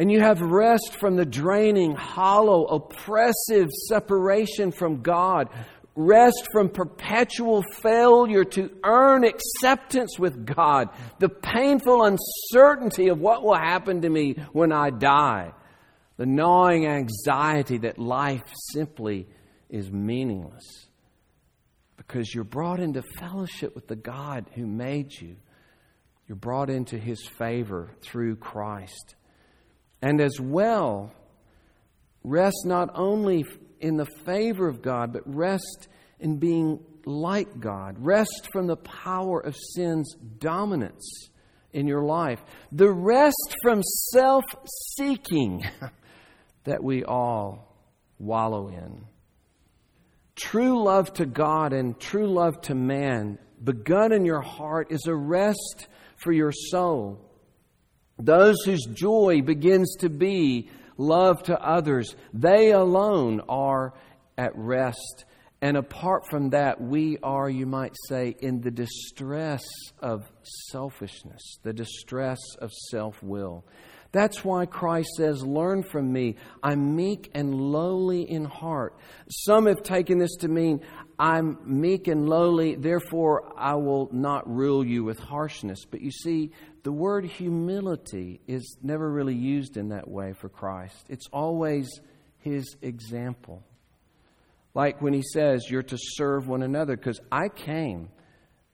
and 0.00 0.10
you 0.10 0.20
have 0.20 0.40
rest 0.40 0.96
from 0.98 1.16
the 1.16 1.26
draining, 1.26 1.94
hollow, 1.94 2.64
oppressive 2.64 3.68
separation 3.88 4.72
from 4.72 5.02
God, 5.02 5.50
rest 5.94 6.48
from 6.52 6.70
perpetual 6.70 7.62
failure 7.82 8.44
to 8.44 8.70
earn 8.82 9.24
acceptance 9.24 10.18
with 10.18 10.46
God, 10.46 10.88
the 11.18 11.28
painful 11.28 12.04
uncertainty 12.04 13.08
of 13.08 13.20
what 13.20 13.42
will 13.42 13.56
happen 13.56 14.00
to 14.00 14.08
me 14.08 14.36
when 14.52 14.72
I 14.72 14.88
die, 14.88 15.52
the 16.16 16.24
gnawing 16.24 16.86
anxiety 16.86 17.76
that 17.78 17.98
life 17.98 18.44
simply 18.72 19.26
is 19.70 19.90
meaningless. 19.90 20.88
Because 21.96 22.34
you're 22.34 22.44
brought 22.44 22.80
into 22.80 23.02
fellowship 23.18 23.74
with 23.74 23.86
the 23.86 23.96
God 23.96 24.46
who 24.54 24.66
made 24.66 25.12
you. 25.12 25.36
You're 26.26 26.36
brought 26.36 26.70
into 26.70 26.98
his 26.98 27.26
favor 27.26 27.90
through 28.02 28.36
Christ 28.36 29.14
and 30.02 30.20
as 30.20 30.40
well 30.40 31.12
rest 32.24 32.64
not 32.64 32.90
only 32.94 33.44
in 33.80 33.96
the 33.96 34.06
favor 34.06 34.68
of 34.68 34.82
God, 34.82 35.12
but 35.12 35.22
rest 35.24 35.88
in 36.18 36.38
being 36.38 36.80
like 37.06 37.60
God. 37.60 37.96
Rest 37.98 38.48
from 38.52 38.66
the 38.66 38.76
power 38.76 39.40
of 39.40 39.56
sin's 39.74 40.14
dominance 40.38 41.30
in 41.72 41.86
your 41.86 42.04
life. 42.04 42.40
The 42.72 42.90
rest 42.90 43.56
from 43.62 43.82
self 44.12 44.44
seeking 44.96 45.62
that 46.64 46.82
we 46.82 47.04
all 47.04 47.74
wallow 48.18 48.68
in. 48.68 49.04
True 50.40 50.82
love 50.82 51.12
to 51.14 51.26
God 51.26 51.74
and 51.74 51.98
true 52.00 52.26
love 52.26 52.60
to 52.62 52.74
man, 52.74 53.38
begun 53.62 54.10
in 54.10 54.24
your 54.24 54.40
heart, 54.40 54.90
is 54.90 55.06
a 55.06 55.14
rest 55.14 55.86
for 56.16 56.32
your 56.32 56.50
soul. 56.50 57.20
Those 58.18 58.56
whose 58.64 58.86
joy 58.86 59.42
begins 59.42 59.96
to 60.00 60.08
be 60.08 60.70
love 60.96 61.42
to 61.44 61.60
others, 61.60 62.16
they 62.32 62.72
alone 62.72 63.42
are 63.48 63.92
at 64.38 64.56
rest. 64.56 65.26
And 65.62 65.76
apart 65.76 66.26
from 66.30 66.50
that, 66.50 66.80
we 66.80 67.18
are, 67.22 67.48
you 67.48 67.66
might 67.66 67.94
say, 68.08 68.34
in 68.40 68.62
the 68.62 68.70
distress 68.70 69.62
of 70.00 70.30
selfishness, 70.70 71.58
the 71.62 71.74
distress 71.74 72.38
of 72.58 72.72
self 72.90 73.22
will. 73.22 73.64
That's 74.12 74.44
why 74.44 74.66
Christ 74.66 75.10
says, 75.16 75.42
Learn 75.42 75.82
from 75.82 76.12
me. 76.12 76.36
I'm 76.62 76.96
meek 76.96 77.30
and 77.34 77.54
lowly 77.54 78.28
in 78.28 78.44
heart. 78.44 78.96
Some 79.28 79.66
have 79.66 79.82
taken 79.82 80.18
this 80.18 80.34
to 80.40 80.48
mean, 80.48 80.80
I'm 81.18 81.58
meek 81.64 82.08
and 82.08 82.28
lowly, 82.28 82.74
therefore 82.74 83.52
I 83.56 83.74
will 83.74 84.08
not 84.12 84.48
rule 84.48 84.84
you 84.84 85.04
with 85.04 85.18
harshness. 85.18 85.84
But 85.88 86.00
you 86.00 86.10
see, 86.10 86.50
the 86.82 86.92
word 86.92 87.24
humility 87.24 88.40
is 88.48 88.78
never 88.82 89.10
really 89.10 89.34
used 89.34 89.76
in 89.76 89.90
that 89.90 90.08
way 90.08 90.32
for 90.32 90.48
Christ. 90.48 91.06
It's 91.08 91.28
always 91.32 91.88
his 92.38 92.76
example. 92.82 93.62
Like 94.74 95.00
when 95.02 95.12
he 95.12 95.22
says, 95.22 95.66
You're 95.68 95.82
to 95.84 95.98
serve 95.98 96.48
one 96.48 96.62
another, 96.62 96.96
because 96.96 97.20
I 97.30 97.48
came 97.48 98.08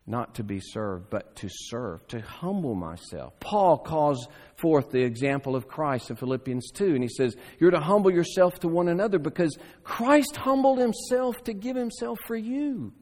not 0.06 0.36
to 0.36 0.44
be 0.44 0.60
served, 0.60 1.10
but 1.10 1.34
to 1.36 1.48
serve, 1.50 2.06
to 2.08 2.20
humble 2.20 2.74
myself. 2.74 3.32
Paul 3.40 3.78
calls 3.78 4.28
forth 4.58 4.90
the 4.90 5.02
example 5.02 5.54
of 5.54 5.68
Christ 5.68 6.10
in 6.10 6.16
Philippians 6.16 6.70
2, 6.72 6.94
and 6.94 7.02
he 7.02 7.08
says, 7.08 7.36
You're 7.58 7.70
to 7.70 7.80
humble 7.80 8.12
yourself 8.12 8.58
to 8.60 8.68
one 8.68 8.88
another 8.88 9.18
because 9.18 9.56
Christ 9.82 10.36
humbled 10.36 10.78
himself 10.78 11.36
to 11.44 11.52
give 11.52 11.76
himself 11.76 12.18
for 12.26 12.36
you. 12.36 12.92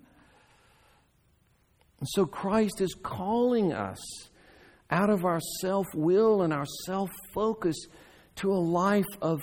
And 2.00 2.08
so 2.10 2.26
Christ 2.26 2.80
is 2.80 2.94
calling 3.02 3.72
us 3.72 3.98
out 4.90 5.10
of 5.10 5.24
our 5.24 5.40
self 5.60 5.86
will 5.94 6.42
and 6.42 6.52
our 6.52 6.66
self 6.84 7.10
focus 7.34 7.76
to 8.36 8.52
a 8.52 8.58
life 8.58 9.04
of 9.22 9.40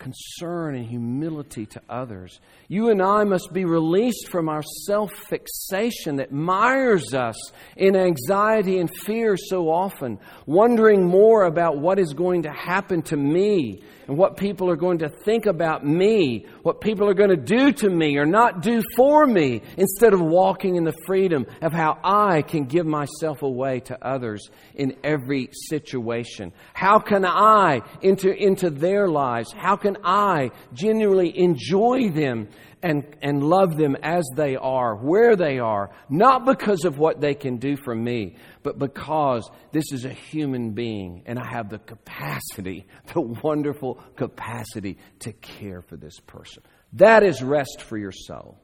concern 0.00 0.74
and 0.74 0.86
humility 0.86 1.66
to 1.66 1.80
others. 1.88 2.40
You 2.66 2.90
and 2.90 3.00
I 3.00 3.22
must 3.22 3.52
be 3.52 3.64
released 3.64 4.28
from 4.28 4.48
our 4.48 4.62
self 4.86 5.12
fixation 5.12 6.16
that 6.16 6.32
mires 6.32 7.14
us 7.14 7.36
in 7.76 7.94
anxiety 7.94 8.78
and 8.78 8.90
fear 8.90 9.36
so 9.36 9.68
often, 9.68 10.18
wondering 10.46 11.06
more 11.06 11.44
about 11.44 11.78
what 11.78 12.00
is 12.00 12.14
going 12.14 12.42
to 12.42 12.50
happen 12.50 13.02
to 13.02 13.16
me 13.16 13.84
and 14.10 14.18
what 14.18 14.36
people 14.36 14.68
are 14.68 14.74
going 14.74 14.98
to 14.98 15.08
think 15.08 15.46
about 15.46 15.86
me, 15.86 16.44
what 16.64 16.80
people 16.80 17.08
are 17.08 17.14
going 17.14 17.30
to 17.30 17.36
do 17.36 17.70
to 17.70 17.88
me 17.88 18.16
or 18.16 18.26
not 18.26 18.60
do 18.60 18.82
for 18.96 19.24
me, 19.24 19.62
instead 19.76 20.12
of 20.12 20.20
walking 20.20 20.74
in 20.74 20.82
the 20.82 20.96
freedom 21.06 21.46
of 21.62 21.72
how 21.72 21.96
I 22.02 22.42
can 22.42 22.64
give 22.64 22.86
myself 22.86 23.42
away 23.42 23.78
to 23.84 24.04
others 24.04 24.50
in 24.74 24.96
every 25.04 25.50
situation. 25.52 26.52
How 26.74 26.98
can 26.98 27.24
I 27.24 27.82
enter 28.02 28.32
into 28.32 28.68
their 28.68 29.06
lives? 29.06 29.52
How 29.52 29.76
can 29.76 29.96
I 30.02 30.50
genuinely 30.72 31.38
enjoy 31.38 32.10
them 32.10 32.48
and, 32.82 33.04
and 33.20 33.42
love 33.42 33.76
them 33.76 33.96
as 34.02 34.24
they 34.36 34.56
are, 34.56 34.96
where 34.96 35.36
they 35.36 35.58
are, 35.58 35.90
not 36.08 36.46
because 36.46 36.84
of 36.84 36.98
what 36.98 37.20
they 37.20 37.34
can 37.34 37.58
do 37.58 37.76
for 37.76 37.94
me, 37.94 38.36
but 38.62 38.78
because 38.78 39.50
this 39.72 39.92
is 39.92 40.04
a 40.04 40.12
human 40.12 40.70
being 40.72 41.22
and 41.26 41.38
I 41.38 41.46
have 41.46 41.68
the 41.68 41.78
capacity, 41.78 42.86
the 43.14 43.20
wonderful 43.20 43.94
capacity 44.16 44.98
to 45.20 45.32
care 45.32 45.82
for 45.82 45.96
this 45.96 46.18
person. 46.20 46.62
That 46.94 47.22
is 47.22 47.42
rest 47.42 47.82
for 47.82 47.96
your 47.96 48.12
soul. 48.12 48.58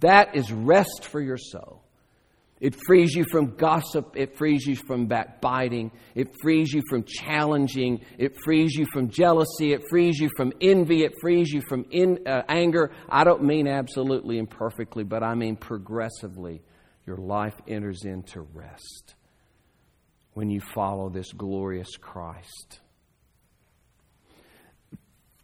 That 0.00 0.34
is 0.36 0.50
rest 0.50 1.04
for 1.04 1.20
your 1.20 1.36
soul. 1.36 1.81
It 2.62 2.76
frees 2.86 3.12
you 3.12 3.24
from 3.24 3.56
gossip. 3.56 4.14
It 4.14 4.38
frees 4.38 4.64
you 4.64 4.76
from 4.76 5.06
backbiting. 5.06 5.90
It 6.14 6.28
frees 6.40 6.72
you 6.72 6.80
from 6.88 7.02
challenging. 7.02 8.04
It 8.18 8.36
frees 8.44 8.76
you 8.76 8.86
from 8.92 9.10
jealousy. 9.10 9.72
It 9.72 9.82
frees 9.90 10.20
you 10.20 10.30
from 10.36 10.52
envy. 10.60 11.02
It 11.02 11.12
frees 11.20 11.50
you 11.50 11.60
from 11.68 11.84
in, 11.90 12.20
uh, 12.24 12.42
anger. 12.48 12.92
I 13.08 13.24
don't 13.24 13.42
mean 13.42 13.66
absolutely 13.66 14.38
and 14.38 14.48
perfectly, 14.48 15.02
but 15.02 15.24
I 15.24 15.34
mean 15.34 15.56
progressively. 15.56 16.62
Your 17.04 17.16
life 17.16 17.60
enters 17.66 18.04
into 18.04 18.42
rest 18.42 19.16
when 20.34 20.48
you 20.48 20.60
follow 20.60 21.08
this 21.08 21.32
glorious 21.32 21.96
Christ. 21.96 22.78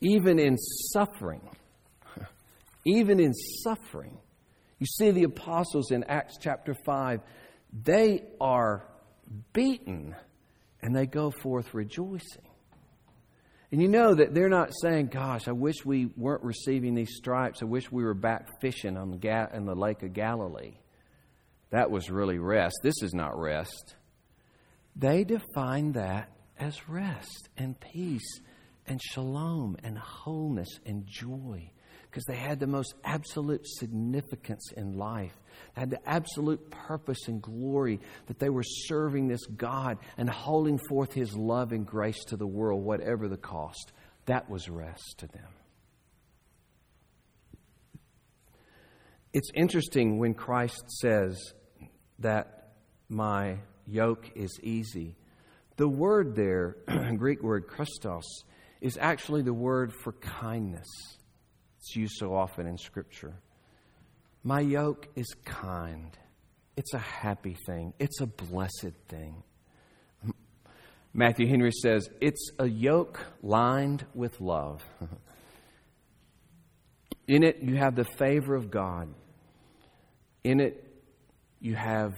Even 0.00 0.38
in 0.38 0.57
suffering, 0.57 1.50
even 2.87 3.18
in 3.18 3.35
suffering, 3.35 4.18
you 4.79 4.87
see 4.87 5.11
the 5.11 5.25
apostles 5.25 5.91
in 5.91 6.05
Acts 6.05 6.37
chapter 6.41 6.75
5, 6.75 7.21
they 7.73 8.23
are 8.41 8.85
beaten 9.53 10.14
and 10.81 10.95
they 10.95 11.07
go 11.07 11.31
forth 11.31 11.75
rejoicing. 11.75 12.43
And 13.71 13.83
you 13.83 13.88
know 13.88 14.14
that 14.14 14.35
they're 14.35 14.49
not 14.49 14.71
saying, 14.81 15.09
Gosh, 15.09 15.47
I 15.47 15.53
wish 15.53 15.85
we 15.85 16.07
weren't 16.17 16.43
receiving 16.43 16.95
these 16.95 17.17
stripes. 17.17 17.61
I 17.61 17.67
wish 17.67 17.91
we 17.93 18.03
were 18.03 18.14
back 18.14 18.49
fishing 18.61 18.97
on 18.97 19.11
the 19.11 19.19
Ga- 19.19 19.51
in 19.53 19.67
the 19.67 19.75
Lake 19.75 20.03
of 20.03 20.14
Galilee. 20.14 20.79
That 21.71 21.91
was 21.91 22.11
really 22.11 22.38
rest. 22.38 22.77
This 22.83 23.03
is 23.03 23.12
not 23.12 23.38
rest. 23.38 23.97
They 24.97 25.25
define 25.25 25.93
that 25.93 26.31
as 26.59 26.88
rest 26.88 27.51
and 27.59 27.79
peace 27.79 28.41
and 28.87 29.03
shalom 29.03 29.77
and 29.85 29.99
wholeness 29.99 30.81
and 30.87 31.07
joy 31.07 31.71
because 32.11 32.25
they 32.25 32.37
had 32.37 32.59
the 32.59 32.66
most 32.66 32.94
absolute 33.05 33.66
significance 33.66 34.73
in 34.77 34.97
life. 34.97 35.35
They 35.75 35.81
had 35.81 35.90
the 35.90 36.09
absolute 36.09 36.71
purpose 36.71 37.29
and 37.29 37.42
glory 37.42 38.01
that 38.27 38.38
they 38.38 38.49
were 38.49 38.62
serving 38.62 39.29
this 39.29 39.44
God 39.47 39.99
and 40.16 40.29
holding 40.29 40.79
forth 40.88 41.12
His 41.12 41.37
love 41.37 41.73
and 41.73 41.87
grace 41.87 42.25
to 42.25 42.37
the 42.37 42.47
world, 42.47 42.83
whatever 42.85 43.29
the 43.29 43.37
cost. 43.37 43.92
That 44.27 44.49
was 44.49 44.68
rest 44.68 45.16
to 45.18 45.27
them. 45.27 45.49
It's 49.33 49.51
interesting 49.55 50.18
when 50.18 50.35
Christ 50.35 50.83
says 51.01 51.53
that 52.21 52.73
my 53.09 53.59
yoke 53.87 54.31
is 54.35 54.59
easy. 54.62 55.16
The 55.77 55.88
word 55.88 56.35
there, 56.35 56.77
Greek 57.16 57.42
word 57.42 57.68
Chrestos, 57.68 58.25
is 58.81 58.99
actually 59.01 59.42
the 59.42 59.55
word 59.55 59.92
for 59.92 60.12
kindness. 60.12 60.88
It's 61.88 61.96
used 61.96 62.16
so 62.18 62.35
often 62.35 62.66
in 62.66 62.77
Scripture. 62.77 63.33
My 64.44 64.61
yoke 64.61 65.09
is 65.16 65.27
kind. 65.46 66.11
It's 66.77 66.92
a 66.92 66.98
happy 66.98 67.57
thing. 67.64 67.94
It's 67.98 68.20
a 68.20 68.27
blessed 68.27 68.92
thing. 69.09 69.42
Matthew 71.14 71.46
Henry 71.46 71.72
says, 71.72 72.11
It's 72.20 72.51
a 72.59 72.66
yoke 72.66 73.24
lined 73.42 74.05
with 74.14 74.38
love. 74.38 74.85
In 77.27 77.42
it, 77.42 77.62
you 77.62 77.77
have 77.77 77.94
the 77.94 78.05
favor 78.05 78.55
of 78.55 78.70
God. 78.70 79.09
In 80.44 80.61
it, 80.61 80.85
you 81.59 81.74
have, 81.74 82.12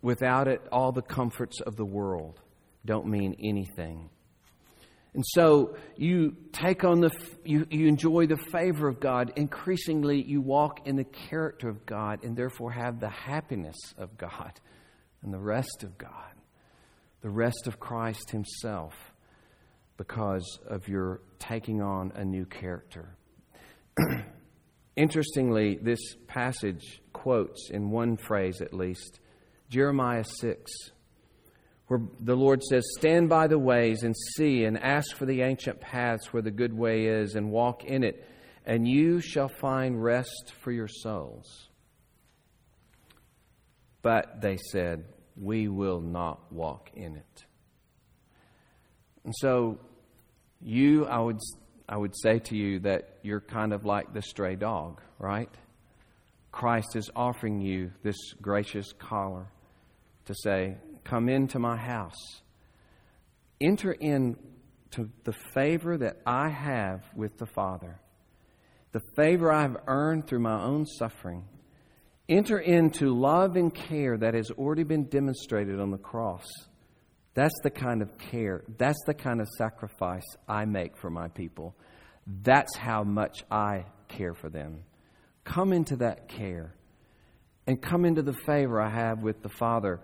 without 0.00 0.48
it, 0.48 0.62
all 0.72 0.92
the 0.92 1.02
comforts 1.02 1.60
of 1.60 1.76
the 1.76 1.84
world 1.84 2.40
don't 2.86 3.06
mean 3.06 3.36
anything. 3.38 4.08
And 5.14 5.24
so 5.28 5.76
you 5.96 6.36
take 6.52 6.82
on 6.82 7.00
the, 7.00 7.10
you, 7.44 7.66
you 7.70 7.86
enjoy 7.86 8.26
the 8.26 8.36
favor 8.36 8.88
of 8.88 8.98
God. 8.98 9.32
Increasingly, 9.36 10.20
you 10.20 10.40
walk 10.40 10.86
in 10.86 10.96
the 10.96 11.04
character 11.04 11.68
of 11.68 11.86
God 11.86 12.24
and 12.24 12.36
therefore 12.36 12.72
have 12.72 12.98
the 12.98 13.08
happiness 13.08 13.76
of 13.96 14.18
God 14.18 14.60
and 15.22 15.32
the 15.32 15.38
rest 15.38 15.84
of 15.84 15.96
God, 15.96 16.34
the 17.22 17.30
rest 17.30 17.68
of 17.68 17.78
Christ 17.78 18.30
Himself 18.30 18.94
because 19.96 20.58
of 20.68 20.88
your 20.88 21.20
taking 21.38 21.80
on 21.80 22.12
a 22.16 22.24
new 22.24 22.44
character. 22.44 23.16
Interestingly, 24.96 25.78
this 25.80 26.00
passage 26.26 27.00
quotes 27.12 27.70
in 27.70 27.90
one 27.90 28.16
phrase 28.16 28.60
at 28.60 28.74
least 28.74 29.20
Jeremiah 29.68 30.24
6 30.24 30.72
where 31.86 32.00
the 32.20 32.34
Lord 32.34 32.62
says, 32.62 32.84
Stand 32.98 33.28
by 33.28 33.46
the 33.46 33.58
ways 33.58 34.02
and 34.02 34.14
see, 34.36 34.64
and 34.64 34.78
ask 34.78 35.16
for 35.16 35.26
the 35.26 35.42
ancient 35.42 35.80
paths 35.80 36.32
where 36.32 36.42
the 36.42 36.50
good 36.50 36.72
way 36.72 37.06
is, 37.06 37.34
and 37.34 37.50
walk 37.50 37.84
in 37.84 38.02
it, 38.04 38.26
and 38.64 38.88
you 38.88 39.20
shall 39.20 39.48
find 39.48 40.02
rest 40.02 40.52
for 40.60 40.72
your 40.72 40.88
souls. 40.88 41.68
But 44.02 44.40
they 44.40 44.56
said, 44.56 45.04
We 45.36 45.68
will 45.68 46.00
not 46.00 46.52
walk 46.52 46.90
in 46.94 47.16
it. 47.16 47.44
And 49.24 49.34
so, 49.38 49.78
you, 50.60 51.06
I 51.06 51.18
would, 51.18 51.38
I 51.88 51.96
would 51.96 52.14
say 52.22 52.38
to 52.38 52.56
you 52.56 52.80
that 52.80 53.18
you're 53.22 53.40
kind 53.40 53.72
of 53.72 53.84
like 53.84 54.12
the 54.12 54.22
stray 54.22 54.56
dog, 54.56 55.00
right? 55.18 55.50
Christ 56.52 56.94
is 56.94 57.10
offering 57.16 57.60
you 57.60 57.90
this 58.02 58.16
gracious 58.40 58.92
collar 58.92 59.46
to 60.26 60.34
say, 60.34 60.76
Come 61.04 61.28
into 61.28 61.58
my 61.58 61.76
house. 61.76 62.40
Enter 63.60 63.92
into 63.92 64.36
the 65.24 65.34
favor 65.54 65.96
that 65.98 66.16
I 66.26 66.48
have 66.48 67.02
with 67.14 67.36
the 67.38 67.46
Father, 67.46 68.00
the 68.92 69.00
favor 69.16 69.52
I 69.52 69.62
have 69.62 69.76
earned 69.86 70.26
through 70.26 70.40
my 70.40 70.62
own 70.62 70.86
suffering. 70.86 71.44
Enter 72.28 72.58
into 72.58 73.14
love 73.14 73.56
and 73.56 73.74
care 73.74 74.16
that 74.16 74.34
has 74.34 74.50
already 74.50 74.84
been 74.84 75.04
demonstrated 75.04 75.78
on 75.78 75.90
the 75.90 75.98
cross. 75.98 76.46
That's 77.34 77.54
the 77.62 77.70
kind 77.70 78.00
of 78.00 78.16
care, 78.16 78.62
that's 78.78 79.02
the 79.06 79.14
kind 79.14 79.40
of 79.40 79.48
sacrifice 79.58 80.24
I 80.48 80.64
make 80.64 80.96
for 80.96 81.10
my 81.10 81.28
people. 81.28 81.74
That's 82.26 82.76
how 82.76 83.04
much 83.04 83.44
I 83.50 83.84
care 84.08 84.34
for 84.34 84.48
them. 84.48 84.84
Come 85.44 85.72
into 85.72 85.96
that 85.96 86.28
care 86.28 86.74
and 87.66 87.80
come 87.80 88.04
into 88.04 88.22
the 88.22 88.32
favor 88.46 88.80
I 88.80 88.90
have 88.90 89.22
with 89.22 89.42
the 89.42 89.48
Father 89.48 90.00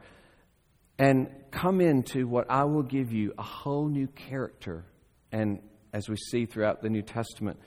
and 1.00 1.28
come 1.50 1.80
into 1.80 2.28
what 2.28 2.50
I 2.50 2.64
will 2.64 2.82
give 2.82 3.10
you 3.10 3.32
a 3.38 3.42
whole 3.42 3.88
new 3.88 4.06
character. 4.06 4.84
And 5.32 5.60
as 5.94 6.10
we 6.10 6.16
see 6.16 6.44
throughout 6.44 6.82
the 6.82 6.90
New 6.90 7.00
Testament, 7.00 7.58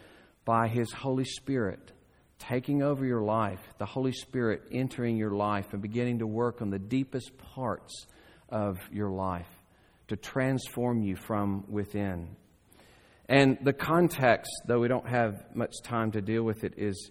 by 0.46 0.68
His 0.68 0.92
Holy 0.92 1.26
Spirit 1.26 1.92
taking 2.38 2.84
over 2.84 3.04
your 3.04 3.24
life, 3.24 3.60
the 3.80 3.88
Holy 3.88 4.12
Spirit 4.12 4.62
entering 4.72 5.18
your 5.18 5.32
life 5.32 5.74
and 5.74 5.82
beginning 5.82 6.20
to 6.20 6.28
work 6.28 6.62
on 6.62 6.70
the 6.70 6.78
deepest 6.78 7.36
parts 7.40 8.06
of 8.50 8.78
your 8.92 9.10
life 9.10 9.50
to 10.10 10.16
transform 10.16 11.02
you 11.02 11.16
from 11.16 11.64
within. 11.68 12.36
And 13.28 13.58
the 13.64 13.74
context, 13.74 14.52
though 14.68 14.80
we 14.80 14.90
don't 14.90 15.08
have 15.08 15.44
much 15.56 15.74
time 15.84 16.12
to 16.12 16.22
deal 16.22 16.44
with 16.44 16.64
it, 16.64 16.76
is 16.78 17.10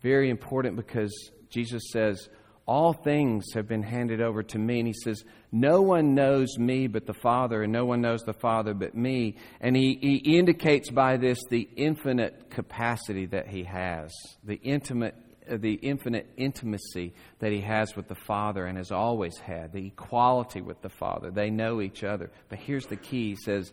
very 0.00 0.28
important 0.28 0.74
because 0.74 1.12
Jesus 1.50 1.84
says, 1.92 2.28
all 2.66 2.92
things 2.92 3.44
have 3.54 3.66
been 3.66 3.82
handed 3.82 4.20
over 4.20 4.42
to 4.42 4.58
me. 4.58 4.80
And 4.80 4.86
he 4.86 4.94
says, 4.94 5.24
No 5.50 5.82
one 5.82 6.14
knows 6.14 6.58
me 6.58 6.86
but 6.86 7.06
the 7.06 7.14
Father, 7.14 7.62
and 7.62 7.72
no 7.72 7.84
one 7.84 8.00
knows 8.00 8.22
the 8.22 8.32
Father 8.32 8.74
but 8.74 8.94
me. 8.94 9.36
And 9.60 9.76
he, 9.76 9.98
he 10.00 10.38
indicates 10.38 10.90
by 10.90 11.16
this 11.16 11.38
the 11.50 11.68
infinite 11.76 12.50
capacity 12.50 13.26
that 13.26 13.48
he 13.48 13.64
has, 13.64 14.12
the 14.44 14.60
intimate 14.62 15.14
uh, 15.50 15.56
the 15.56 15.74
infinite 15.74 16.28
intimacy 16.36 17.12
that 17.40 17.50
he 17.50 17.60
has 17.60 17.96
with 17.96 18.06
the 18.06 18.14
Father 18.14 18.64
and 18.64 18.78
has 18.78 18.92
always 18.92 19.36
had, 19.38 19.72
the 19.72 19.88
equality 19.88 20.60
with 20.60 20.80
the 20.82 20.88
Father. 20.88 21.32
They 21.32 21.50
know 21.50 21.80
each 21.80 22.04
other. 22.04 22.30
But 22.48 22.60
here's 22.60 22.86
the 22.86 22.96
key 22.96 23.30
he 23.30 23.36
says, 23.36 23.72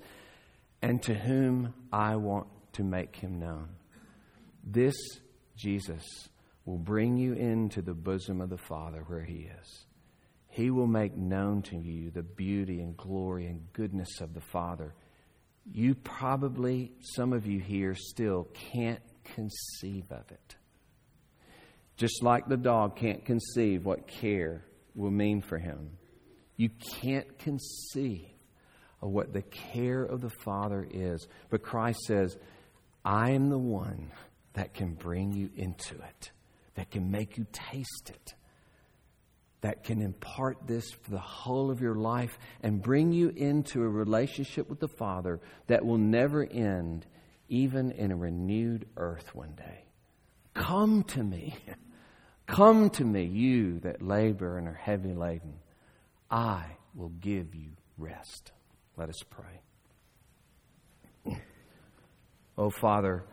And 0.82 1.02
to 1.04 1.14
whom 1.14 1.76
I 1.94 2.16
want 2.16 2.48
to 2.74 2.84
make 2.84 3.16
him 3.16 3.40
known. 3.40 3.70
This 4.64 4.96
Jesus 5.56 6.04
will 6.66 6.78
bring 6.78 7.18
you 7.18 7.34
into 7.34 7.82
the 7.82 7.94
bosom 7.94 8.42
of 8.42 8.50
the 8.50 8.58
Father 8.58 9.04
where 9.08 9.24
he 9.24 9.50
is. 9.62 9.86
He 10.50 10.72
will 10.72 10.88
make 10.88 11.16
known 11.16 11.62
to 11.64 11.78
you 11.78 12.12
the 12.12 12.24
beauty 12.24 12.82
and 12.82 12.98
glory 12.98 13.46
and 13.46 13.72
goodness 13.74 14.20
of 14.22 14.34
the 14.34 14.42
Father. 14.42 14.94
You 15.72 15.96
probably, 15.96 16.94
some 17.16 17.34
of 17.34 17.46
you 17.46 17.60
here, 17.60 17.96
still 17.96 18.48
can't 18.72 19.02
conceive 19.24 20.12
of 20.12 20.32
it. 20.32 20.56
Just 21.98 22.24
like 22.24 22.48
the 22.48 22.58
dog 22.58 22.96
can't 22.96 23.26
conceive 23.26 23.86
what 23.86 24.08
care 24.08 24.64
will 24.96 25.12
mean 25.12 25.42
for 25.42 25.58
him, 25.58 25.92
you 26.56 26.70
can't 26.70 27.38
conceive 27.38 28.28
of 29.02 29.10
what 29.10 29.34
the 29.34 29.42
care 29.42 30.04
of 30.04 30.22
the 30.22 30.30
Father 30.30 30.88
is. 30.90 31.28
But 31.50 31.62
Christ 31.62 32.00
says, 32.02 32.38
I 33.06 33.32
am 33.32 33.50
the 33.50 33.58
one 33.58 34.12
that 34.54 34.74
can 34.74 34.94
bring 34.94 35.34
you 35.34 35.50
into 35.56 35.96
it, 35.96 36.32
that 36.80 36.92
can 36.92 37.12
make 37.12 37.38
you 37.38 37.46
taste 37.52 38.10
it, 38.10 38.36
that 39.60 39.84
can 39.84 40.02
impart 40.02 40.66
this 40.66 40.90
for 40.90 41.12
the 41.12 41.20
whole 41.20 41.72
of 41.72 41.82
your 41.82 41.96
life 41.96 42.40
and 42.64 42.82
bring 42.82 43.12
you 43.12 43.34
into 43.36 43.84
a 43.84 43.90
relationship 43.90 44.70
with 44.70 44.80
the 44.80 44.88
Father 44.88 45.42
that 45.68 45.86
will 45.86 45.98
never 45.98 46.42
end, 46.42 47.06
even 47.50 47.92
in 47.92 48.14
a 48.14 48.16
renewed 48.16 48.88
earth 48.96 49.36
one 49.36 49.52
day. 49.58 49.84
Come 50.54 51.04
to 51.04 51.22
me. 51.22 51.54
Come 52.48 52.90
to 52.92 53.04
me, 53.04 53.26
you 53.26 53.82
that 53.82 54.02
labor 54.02 54.58
and 54.58 54.66
are 54.66 54.74
heavy 54.74 55.14
laden. 55.14 55.56
I 56.32 56.64
will 56.96 57.12
give 57.20 57.56
you 57.56 57.72
rest. 57.98 58.54
Let 58.96 59.10
us 59.10 59.22
pray. 59.30 59.60
Oh, 62.58 62.70
Father, 62.70 63.26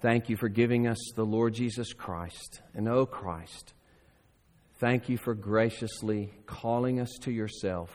thank 0.00 0.28
you 0.28 0.36
for 0.36 0.48
giving 0.48 0.86
us 0.86 0.98
the 1.14 1.24
Lord 1.24 1.54
Jesus 1.54 1.92
Christ. 1.92 2.60
And 2.74 2.88
oh, 2.88 3.06
Christ, 3.06 3.74
thank 4.78 5.08
you 5.08 5.18
for 5.18 5.34
graciously 5.34 6.32
calling 6.46 7.00
us 7.00 7.12
to 7.22 7.30
yourself, 7.30 7.90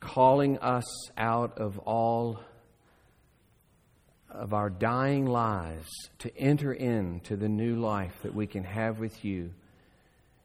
calling 0.00 0.58
us 0.58 1.10
out 1.16 1.58
of 1.58 1.78
all 1.80 2.40
of 4.30 4.54
our 4.54 4.70
dying 4.70 5.26
lives 5.26 5.88
to 6.20 6.36
enter 6.36 6.72
into 6.72 7.36
the 7.36 7.48
new 7.48 7.76
life 7.76 8.14
that 8.22 8.34
we 8.34 8.46
can 8.46 8.64
have 8.64 9.00
with 9.00 9.24
you 9.24 9.52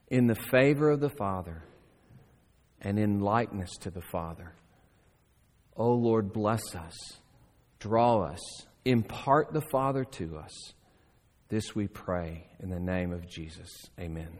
in 0.08 0.26
the 0.26 0.34
favor 0.34 0.90
of 0.90 1.00
the 1.00 1.10
Father 1.10 1.62
and 2.80 2.98
in 2.98 3.20
likeness 3.20 3.70
to 3.80 3.90
the 3.90 4.02
Father. 4.02 4.52
Oh 5.76 5.94
Lord, 5.94 6.32
bless 6.32 6.74
us, 6.74 6.94
draw 7.78 8.22
us, 8.22 8.65
impart 8.86 9.52
the 9.52 9.60
Father 9.60 10.04
to 10.04 10.38
us. 10.38 10.74
This 11.48 11.74
we 11.74 11.88
pray 11.88 12.46
in 12.60 12.70
the 12.70 12.80
name 12.80 13.12
of 13.12 13.28
Jesus. 13.28 13.90
Amen. 14.00 14.38